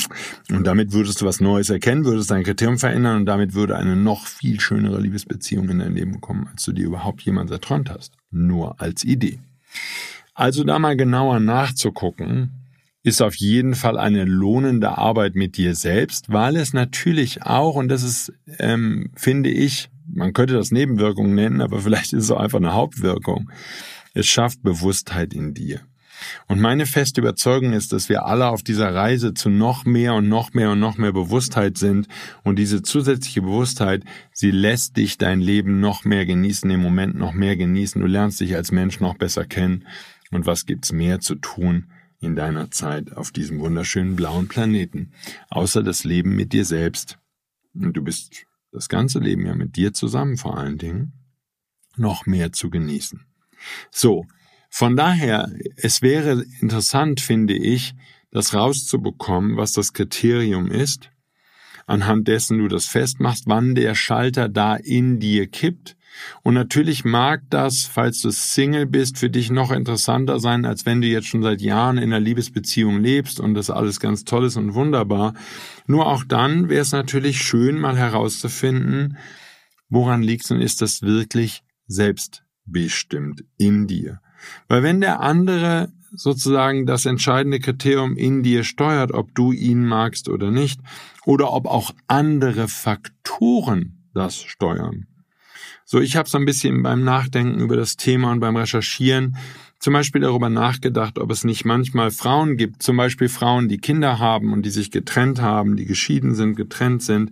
Und 0.50 0.66
damit 0.66 0.92
würdest 0.92 1.20
du 1.20 1.26
was 1.26 1.40
Neues 1.40 1.70
erkennen, 1.70 2.05
würdest 2.05 2.31
dein 2.31 2.42
Kriterium 2.42 2.76
verändern 2.76 3.18
und 3.18 3.26
damit 3.26 3.55
würde 3.55 3.76
eine 3.76 3.94
noch 3.94 4.26
viel 4.26 4.59
schönere 4.61 5.00
Liebesbeziehung 5.00 5.68
in 5.68 5.79
dein 5.79 5.94
Leben 5.94 6.20
kommen, 6.20 6.48
als 6.50 6.64
du 6.64 6.72
dir 6.72 6.87
überhaupt 6.87 7.22
jemals 7.22 7.53
erträumt 7.53 7.88
hast. 7.88 8.14
Nur 8.33 8.81
als 8.81 9.05
Idee. 9.05 9.38
Also 10.35 10.64
da 10.64 10.79
mal 10.81 10.96
genauer 10.96 11.38
nachzugucken, 11.38 12.50
ist 13.05 13.22
auf 13.22 13.37
jeden 13.37 13.76
Fall 13.76 13.96
eine 13.96 14.24
lohnende 14.24 14.98
Arbeit 14.98 15.37
mit 15.37 15.57
dir 15.57 15.76
selbst, 15.76 16.33
weil 16.33 16.57
es 16.57 16.72
natürlich 16.72 17.42
auch, 17.42 17.76
und 17.76 17.88
das 17.88 18.03
ist, 18.03 18.33
ähm, 18.59 19.11
finde 19.14 19.50
ich, 19.50 19.88
man 20.12 20.33
könnte 20.33 20.55
das 20.55 20.72
Nebenwirkung 20.72 21.33
nennen, 21.35 21.61
aber 21.61 21.79
vielleicht 21.83 22.12
ist 22.12 22.24
es 22.24 22.31
auch 22.33 22.40
einfach 22.40 22.59
eine 22.59 22.74
Hauptwirkung 22.74 23.50
es 24.14 24.27
schafft 24.27 24.62
Bewusstheit 24.62 25.35
in 25.35 25.55
dir. 25.55 25.81
Und 26.46 26.61
meine 26.61 26.87
feste 26.87 27.20
Überzeugung 27.20 27.73
ist, 27.73 27.92
dass 27.92 28.09
wir 28.09 28.27
alle 28.27 28.49
auf 28.49 28.62
dieser 28.62 28.94
Reise 28.94 29.35
zu 29.35 29.49
noch 29.49 29.85
mehr 29.85 30.14
und 30.14 30.29
noch 30.29 30.53
mehr 30.53 30.73
und 30.73 30.81
noch 30.81 30.99
mehr 30.99 31.12
Bewusstheit 31.12 31.79
sind. 31.79 32.09
Und 32.42 32.59
diese 32.59 32.83
zusätzliche 32.83 33.42
Bewusstheit, 33.42 34.05
sie 34.33 34.51
lässt 34.51 34.96
dich 34.96 35.18
dein 35.18 35.40
Leben 35.40 35.81
noch 35.81 36.05
mehr 36.05 36.27
genießen, 36.27 36.70
im 36.70 36.83
Moment 36.83 37.14
noch 37.16 37.33
mehr 37.33 37.57
genießen. 37.57 38.01
Du 38.01 38.07
lernst 38.07 38.40
dich 38.40 38.55
als 38.55 38.73
Mensch 38.73 39.01
noch 39.01 39.16
besser 39.16 39.44
kennen. 39.44 39.87
Und 40.31 40.46
was 40.46 40.66
gibt's 40.66 40.92
mehr 40.92 41.20
zu 41.20 41.37
tun 41.37 41.90
in 42.20 42.37
deiner 42.37 42.70
Zeit 42.70 43.16
auf 43.16 43.31
diesem 43.31 43.59
wunderschönen 43.61 44.16
blauen 44.16 44.49
Planeten? 44.49 45.12
Außer 45.49 45.83
das 45.83 46.05
Leben 46.05 46.37
mit 46.37 46.53
dir 46.53 46.64
selbst. 46.64 47.18
Und 47.75 47.96
du 47.96 48.03
bist 48.03 48.44
das 48.73 48.88
ganze 48.88 49.18
Leben 49.18 49.46
ja 49.46 49.55
mit 49.55 49.77
dir 49.77 49.92
zusammen 49.92 50.37
vor 50.37 50.59
allen 50.59 50.79
Dingen 50.79 51.12
noch 51.96 52.27
mehr 52.27 52.53
zu 52.53 52.70
genießen. 52.70 53.30
So, 53.90 54.27
von 54.70 54.96
daher, 54.96 55.51
es 55.77 56.01
wäre 56.01 56.44
interessant, 56.61 57.20
finde 57.20 57.55
ich, 57.55 57.94
das 58.31 58.55
rauszubekommen, 58.55 59.57
was 59.57 59.73
das 59.73 59.92
Kriterium 59.92 60.70
ist, 60.70 61.11
anhand 61.87 62.29
dessen 62.29 62.59
du 62.59 62.68
das 62.68 62.87
festmachst, 62.87 63.44
wann 63.46 63.75
der 63.75 63.96
Schalter 63.96 64.49
da 64.49 64.77
in 64.77 65.18
dir 65.18 65.49
kippt. 65.49 65.96
Und 66.42 66.55
natürlich 66.55 67.05
mag 67.05 67.42
das, 67.51 67.85
falls 67.85 68.20
du 68.20 68.31
Single 68.31 68.87
bist, 68.87 69.18
für 69.18 69.31
dich 69.31 69.51
noch 69.51 69.73
interessanter 69.73 70.38
sein, 70.38 70.64
als 70.64 70.87
wenn 70.87 71.01
du 71.01 71.09
jetzt 71.09 71.29
schon 71.29 71.42
seit 71.42 71.61
Jahren 71.61 71.99
in 71.99 72.05
einer 72.05 72.20
Liebesbeziehung 72.20 73.01
lebst 73.01 73.40
und 73.40 73.55
das 73.55 73.70
alles 73.70 74.01
ganz 74.01 74.25
toll 74.25 74.44
ist 74.44 74.57
und 74.57 74.75
wunderbar. 74.75 75.35
Nur 75.87 76.07
auch 76.07 76.25
dann 76.25 76.68
wäre 76.68 76.83
es 76.83 76.92
natürlich 76.92 77.42
schön, 77.42 77.79
mal 77.79 77.96
herauszufinden, 77.96 79.16
woran 79.88 80.23
liegt 80.23 80.44
es 80.44 80.51
und 80.51 80.61
ist 80.61 80.83
das 80.83 81.03
wirklich 81.03 81.62
selbst 81.87 82.44
bestimmt 82.72 83.44
in 83.59 83.87
dir. 83.87 84.20
Weil 84.68 84.83
wenn 84.83 85.00
der 85.00 85.20
andere 85.20 85.92
sozusagen 86.12 86.87
das 86.87 87.06
entscheidende 87.06 87.61
Kriterium 87.61 88.16
in 88.16 88.42
dir 88.42 88.64
steuert, 88.64 89.12
ob 89.12 89.35
du 89.35 89.52
ihn 89.52 89.87
magst 89.87 90.28
oder 90.28 90.50
nicht, 90.50 90.80
oder 91.24 91.52
ob 91.52 91.66
auch 91.66 91.92
andere 92.09 92.68
Faktoren 92.68 94.09
das 94.14 94.42
steuern. 94.42 95.06
So, 95.85 96.00
ich 96.00 96.16
habe 96.16 96.28
so 96.28 96.38
ein 96.38 96.44
bisschen 96.44 96.83
beim 96.83 97.04
Nachdenken 97.04 97.61
über 97.61 97.76
das 97.76 97.96
Thema 97.96 98.33
und 98.33 98.40
beim 98.40 98.56
Recherchieren 98.56 99.37
zum 99.81 99.95
Beispiel 99.95 100.21
darüber 100.21 100.51
nachgedacht, 100.51 101.19
ob 101.19 101.31
es 101.31 101.43
nicht 101.43 101.64
manchmal 101.64 102.11
Frauen 102.11 102.57
gibt, 102.57 102.83
zum 102.83 102.99
Beispiel 102.99 103.31
Frauen, 103.31 103.69
die 103.69 103.79
Kinder 103.79 104.19
haben 104.19 104.53
und 104.53 104.62
die 104.62 104.71
sich 104.71 104.90
getrennt 104.90 105.40
haben, 105.40 105.77
die 105.77 105.87
geschieden 105.87 106.35
sind, 106.35 106.55
getrennt 106.55 107.03
sind, 107.03 107.31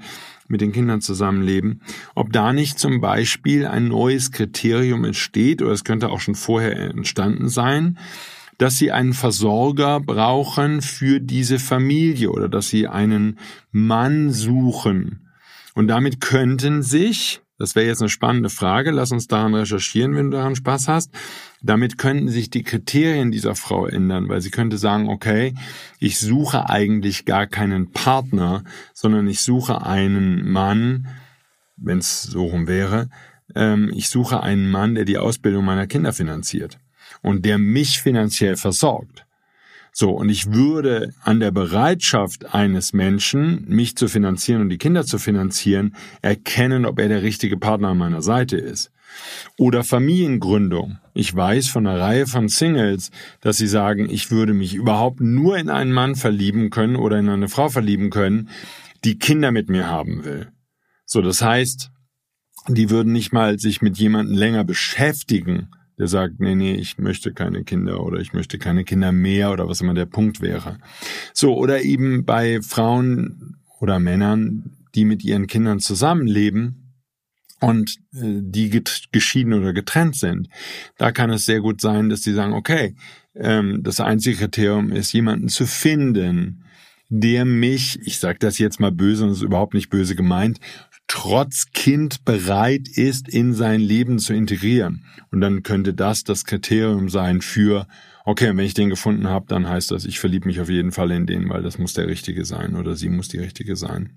mit 0.49 0.63
den 0.63 0.73
Kindern 0.73 1.03
zusammenleben, 1.03 1.83
ob 2.15 2.33
da 2.33 2.55
nicht 2.55 2.79
zum 2.79 3.03
Beispiel 3.03 3.67
ein 3.67 3.89
neues 3.89 4.33
Kriterium 4.33 5.05
entsteht, 5.05 5.61
oder 5.61 5.73
es 5.73 5.85
könnte 5.85 6.09
auch 6.09 6.21
schon 6.21 6.35
vorher 6.35 6.75
entstanden 6.91 7.51
sein, 7.51 7.99
dass 8.57 8.79
sie 8.79 8.91
einen 8.91 9.13
Versorger 9.13 10.01
brauchen 10.01 10.81
für 10.81 11.21
diese 11.21 11.59
Familie 11.59 12.31
oder 12.31 12.49
dass 12.49 12.71
sie 12.71 12.89
einen 12.89 13.39
Mann 13.73 14.33
suchen. 14.33 15.29
Und 15.75 15.87
damit 15.87 16.23
könnten 16.23 16.83
sich 16.83 17.43
das 17.59 17.75
wäre 17.75 17.87
jetzt 17.87 18.01
eine 18.01 18.09
spannende 18.09 18.51
Frage. 18.51 18.93
Lass 18.93 19.11
uns 19.11 19.27
daran 19.27 19.55
recherchieren, 19.55 20.15
wenn 20.15 20.31
du 20.31 20.37
daran 20.37 20.55
Spaß 20.55 20.87
hast. 20.87 21.11
Damit 21.61 21.99
könnten 21.99 22.29
sich 22.29 22.51
die 22.51 22.63
Kriterien 22.63 23.33
dieser 23.33 23.55
Frau 23.55 23.87
ändern, 23.87 24.29
weil 24.29 24.41
sie 24.41 24.51
könnte 24.51 24.79
sagen, 24.79 25.09
okay, 25.09 25.55
ich 25.99 26.19
suche 26.19 26.71
eigentlich 26.71 27.25
gar 27.25 27.47
keinen 27.47 27.91
Partner, 27.91 28.63
sondern 28.95 29.27
ich 29.27 29.41
suche 29.41 29.85
einen 29.85 30.49
Mann, 30.51 31.09
wenn 31.77 31.99
es 31.99 32.23
so 32.23 32.47
rum 32.47 32.69
wäre, 32.69 33.09
ähm, 33.55 33.91
ich 33.95 34.09
suche 34.09 34.43
einen 34.43 34.71
Mann, 34.71 34.95
der 34.95 35.05
die 35.05 35.19
Ausbildung 35.19 35.65
meiner 35.65 35.87
Kinder 35.87 36.13
finanziert 36.13 36.79
und 37.23 37.45
der 37.45 37.59
mich 37.59 38.01
finanziell 38.01 38.57
versorgt. 38.57 39.25
So, 39.93 40.11
und 40.11 40.29
ich 40.29 40.53
würde 40.53 41.13
an 41.23 41.41
der 41.41 41.51
Bereitschaft 41.51 42.55
eines 42.55 42.93
Menschen, 42.93 43.65
mich 43.69 43.97
zu 43.97 44.07
finanzieren 44.07 44.63
und 44.63 44.69
die 44.69 44.79
Kinder 44.79 45.05
zu 45.05 45.19
finanzieren, 45.19 45.97
erkennen, 46.23 46.87
ob 46.87 47.01
er 47.01 47.09
der 47.09 47.23
richtige 47.23 47.57
Partner 47.57 47.89
an 47.89 47.99
meiner 47.99 48.23
Seite 48.23 48.57
ist. 48.57 48.93
Oder 49.57 49.85
Familiengründung. 49.85 50.99
Ich 51.15 51.35
weiß 51.35 51.69
von 51.69 51.87
einer 51.87 52.01
Reihe 52.01 52.27
von 52.27 52.49
Singles, 52.49 53.11
dass 53.41 53.57
sie 53.57 53.67
sagen, 53.67 54.09
ich 54.09 54.31
würde 54.31 54.55
mich 54.55 54.75
überhaupt 54.75 55.21
nur 55.21 55.59
in 55.59 55.71
einen 55.71 55.93
Mann 55.93 56.15
verlieben 56.15 56.71
können 56.71 56.97
oder 56.97 57.19
in 57.19 57.29
eine 57.29 57.49
Frau 57.49 57.69
verlieben 57.69 58.11
können, 58.11 58.49
die 59.05 59.19
Kinder 59.19 59.51
mit 59.51 59.69
mir 59.69 59.89
haben 59.89 60.25
will. 60.25 60.49
So, 61.05 61.23
das 61.23 61.43
heißt, 61.43 61.91
die 62.69 62.91
würden 62.91 63.13
nicht 63.13 63.33
mal 63.33 63.59
sich 63.59 63.83
mit 63.83 63.99
jemandem 63.99 64.37
länger 64.37 64.65
beschäftigen, 64.65 65.71
der 65.99 66.07
sagt, 66.07 66.39
nee, 66.39 66.55
nee, 66.55 66.75
ich 66.75 66.99
möchte 66.99 67.33
keine 67.33 67.65
Kinder 67.65 68.05
oder 68.05 68.21
ich 68.21 68.33
möchte 68.33 68.59
keine 68.59 68.85
Kinder 68.85 69.11
mehr 69.11 69.51
oder 69.51 69.69
was 69.69 69.81
immer 69.81 69.95
der 69.95 70.07
Punkt 70.07 70.41
wäre. 70.41 70.79
So, 71.33 71.57
oder 71.57 71.83
eben 71.83 72.25
bei 72.25 72.61
Frauen 72.63 73.57
oder 73.81 73.99
Männern, 73.99 74.77
die 74.95 75.05
mit 75.05 75.25
ihren 75.25 75.47
Kindern 75.47 75.81
zusammenleben 75.81 76.88
und 77.61 77.97
äh, 78.15 78.41
die 78.43 78.83
geschieden 79.13 79.53
oder 79.53 79.73
getrennt 79.73 80.17
sind. 80.17 80.49
Da 80.97 81.13
kann 81.13 81.31
es 81.31 81.45
sehr 81.45 81.61
gut 81.61 81.81
sein, 81.81 82.09
dass 82.09 82.23
sie 82.23 82.33
sagen, 82.35 82.53
okay, 82.53 82.95
ähm, 83.35 83.83
das 83.83 84.01
einzige 84.01 84.37
Kriterium 84.37 84.93
ist, 84.93 85.13
jemanden 85.13 85.49
zu 85.49 85.67
finden, 85.67 86.65
der 87.09 87.45
mich, 87.45 87.99
ich 88.03 88.19
sage 88.19 88.39
das 88.39 88.59
jetzt 88.59 88.81
mal 88.81 88.93
böse 88.93 89.25
und 89.25 89.33
ist 89.33 89.43
überhaupt 89.43 89.75
nicht 89.75 89.89
böse 89.89 90.15
gemeint, 90.15 90.61
trotz 91.07 91.71
Kind 91.73 92.25
bereit 92.25 92.87
ist, 92.87 93.29
in 93.29 93.55
sein 93.55 93.81
Leben 93.81 94.19
zu 94.19 94.35
integrieren. 94.35 95.05
Und 95.31 95.41
dann 95.41 95.63
könnte 95.63 95.95
das 95.95 96.23
das 96.23 96.45
Kriterium 96.45 97.09
sein 97.09 97.41
für, 97.41 97.87
okay, 98.29 98.49
wenn 98.49 98.59
ich 98.59 98.75
den 98.75 98.91
gefunden 98.91 99.29
habe, 99.29 99.47
dann 99.49 99.67
heißt 99.67 99.91
das, 99.91 100.05
ich 100.05 100.21
verliebe 100.21 100.47
mich 100.47 100.61
auf 100.61 100.69
jeden 100.69 100.93
Fall 100.93 101.11
in 101.13 101.27
den, 101.27 101.49
weil 101.49 101.63
das 101.63 101.79
muss 101.79 101.95
der 101.95 102.09
Richtige 102.09 102.45
sein 102.45 102.77
oder 102.77 102.95
sie 102.95 103.09
muss 103.09 103.29
die 103.29 103.39
Richtige 103.39 103.75
sein. 103.75 104.11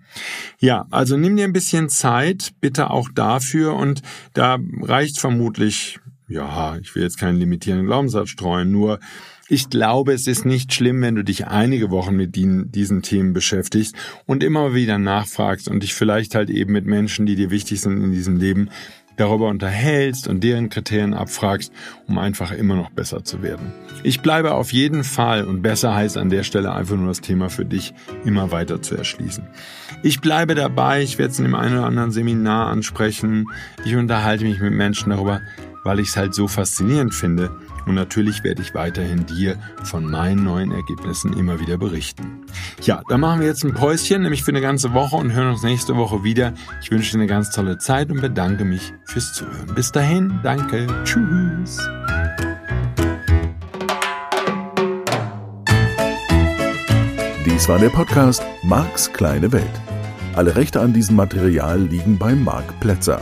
Ja, 0.59 0.85
also 0.91 1.15
nimm 1.15 1.37
dir 1.37 1.45
ein 1.45 1.53
bisschen 1.53 1.87
Zeit, 1.87 2.51
bitte 2.59 2.89
auch 2.89 3.07
dafür 3.15 3.73
und 3.73 4.01
da 4.33 4.59
reicht 4.81 5.17
vermutlich, 5.17 5.99
ja, 6.27 6.77
ich 6.81 6.93
will 6.93 7.03
jetzt 7.03 7.19
keinen 7.19 7.39
limitierenden 7.39 7.87
Glaubenssatz 7.87 8.27
streuen, 8.27 8.69
nur 8.69 8.99
ich 9.47 9.69
glaube, 9.69 10.11
es 10.11 10.27
ist 10.27 10.45
nicht 10.45 10.73
schlimm, 10.73 11.01
wenn 11.01 11.15
du 11.15 11.23
dich 11.23 11.47
einige 11.47 11.89
Wochen 11.89 12.15
mit 12.15 12.35
diesen 12.35 13.01
Themen 13.01 13.31
beschäftigst 13.31 13.95
und 14.25 14.43
immer 14.43 14.73
wieder 14.73 14.97
nachfragst 14.97 15.69
und 15.69 15.83
dich 15.83 15.93
vielleicht 15.93 16.35
halt 16.35 16.49
eben 16.49 16.73
mit 16.73 16.85
Menschen, 16.85 17.25
die 17.25 17.35
dir 17.35 17.49
wichtig 17.49 17.79
sind 17.79 18.01
in 18.01 18.11
diesem 18.11 18.35
Leben, 18.35 18.69
darüber 19.21 19.47
unterhältst 19.47 20.27
und 20.27 20.43
deren 20.43 20.69
Kriterien 20.69 21.13
abfragst, 21.13 21.71
um 22.07 22.17
einfach 22.17 22.51
immer 22.51 22.75
noch 22.75 22.89
besser 22.89 23.23
zu 23.23 23.41
werden. 23.41 23.71
Ich 24.03 24.21
bleibe 24.21 24.53
auf 24.53 24.73
jeden 24.73 25.03
Fall 25.03 25.45
und 25.45 25.61
besser 25.61 25.93
heißt 25.93 26.17
an 26.17 26.29
der 26.29 26.43
Stelle 26.43 26.73
einfach 26.73 26.95
nur 26.95 27.07
das 27.07 27.21
Thema 27.21 27.49
für 27.49 27.65
dich 27.65 27.93
immer 28.25 28.51
weiter 28.51 28.81
zu 28.81 28.95
erschließen. 28.95 29.43
Ich 30.03 30.21
bleibe 30.21 30.55
dabei, 30.55 31.03
ich 31.03 31.19
werde 31.19 31.31
es 31.31 31.39
in 31.39 31.45
dem 31.45 31.55
einen 31.55 31.77
oder 31.77 31.85
anderen 31.85 32.11
Seminar 32.11 32.67
ansprechen. 32.67 33.45
Ich 33.85 33.95
unterhalte 33.95 34.43
mich 34.43 34.59
mit 34.59 34.73
Menschen 34.73 35.11
darüber, 35.11 35.41
weil 35.83 35.99
ich 35.99 36.09
es 36.09 36.17
halt 36.17 36.33
so 36.33 36.47
faszinierend 36.47 37.13
finde. 37.13 37.51
Und 37.85 37.95
natürlich 37.95 38.43
werde 38.43 38.61
ich 38.61 38.73
weiterhin 38.73 39.25
dir 39.25 39.57
von 39.83 40.05
meinen 40.05 40.43
neuen 40.43 40.71
Ergebnissen 40.71 41.33
immer 41.33 41.59
wieder 41.59 41.77
berichten. 41.77 42.45
Ja, 42.81 43.01
dann 43.07 43.21
machen 43.21 43.41
wir 43.41 43.47
jetzt 43.47 43.63
ein 43.63 43.73
Päuschen, 43.73 44.21
nämlich 44.23 44.43
für 44.43 44.51
eine 44.51 44.61
ganze 44.61 44.93
Woche 44.93 45.15
und 45.15 45.33
hören 45.33 45.49
uns 45.49 45.63
nächste 45.63 45.95
Woche 45.95 46.23
wieder. 46.23 46.53
Ich 46.81 46.91
wünsche 46.91 47.11
dir 47.11 47.19
eine 47.19 47.27
ganz 47.27 47.51
tolle 47.51 47.77
Zeit 47.77 48.11
und 48.11 48.21
bedanke 48.21 48.65
mich 48.65 48.93
fürs 49.05 49.33
Zuhören. 49.33 49.73
Bis 49.75 49.91
dahin, 49.91 50.39
danke, 50.43 50.87
tschüss. 51.03 51.77
Dies 57.45 57.67
war 57.67 57.79
der 57.79 57.89
Podcast 57.89 58.43
Marks 58.63 59.11
kleine 59.11 59.51
Welt. 59.51 59.81
Alle 60.35 60.55
Rechte 60.55 60.79
an 60.79 60.93
diesem 60.93 61.15
Material 61.15 61.81
liegen 61.81 62.17
bei 62.17 62.33
Marc 62.33 62.79
Plätzer. 62.79 63.21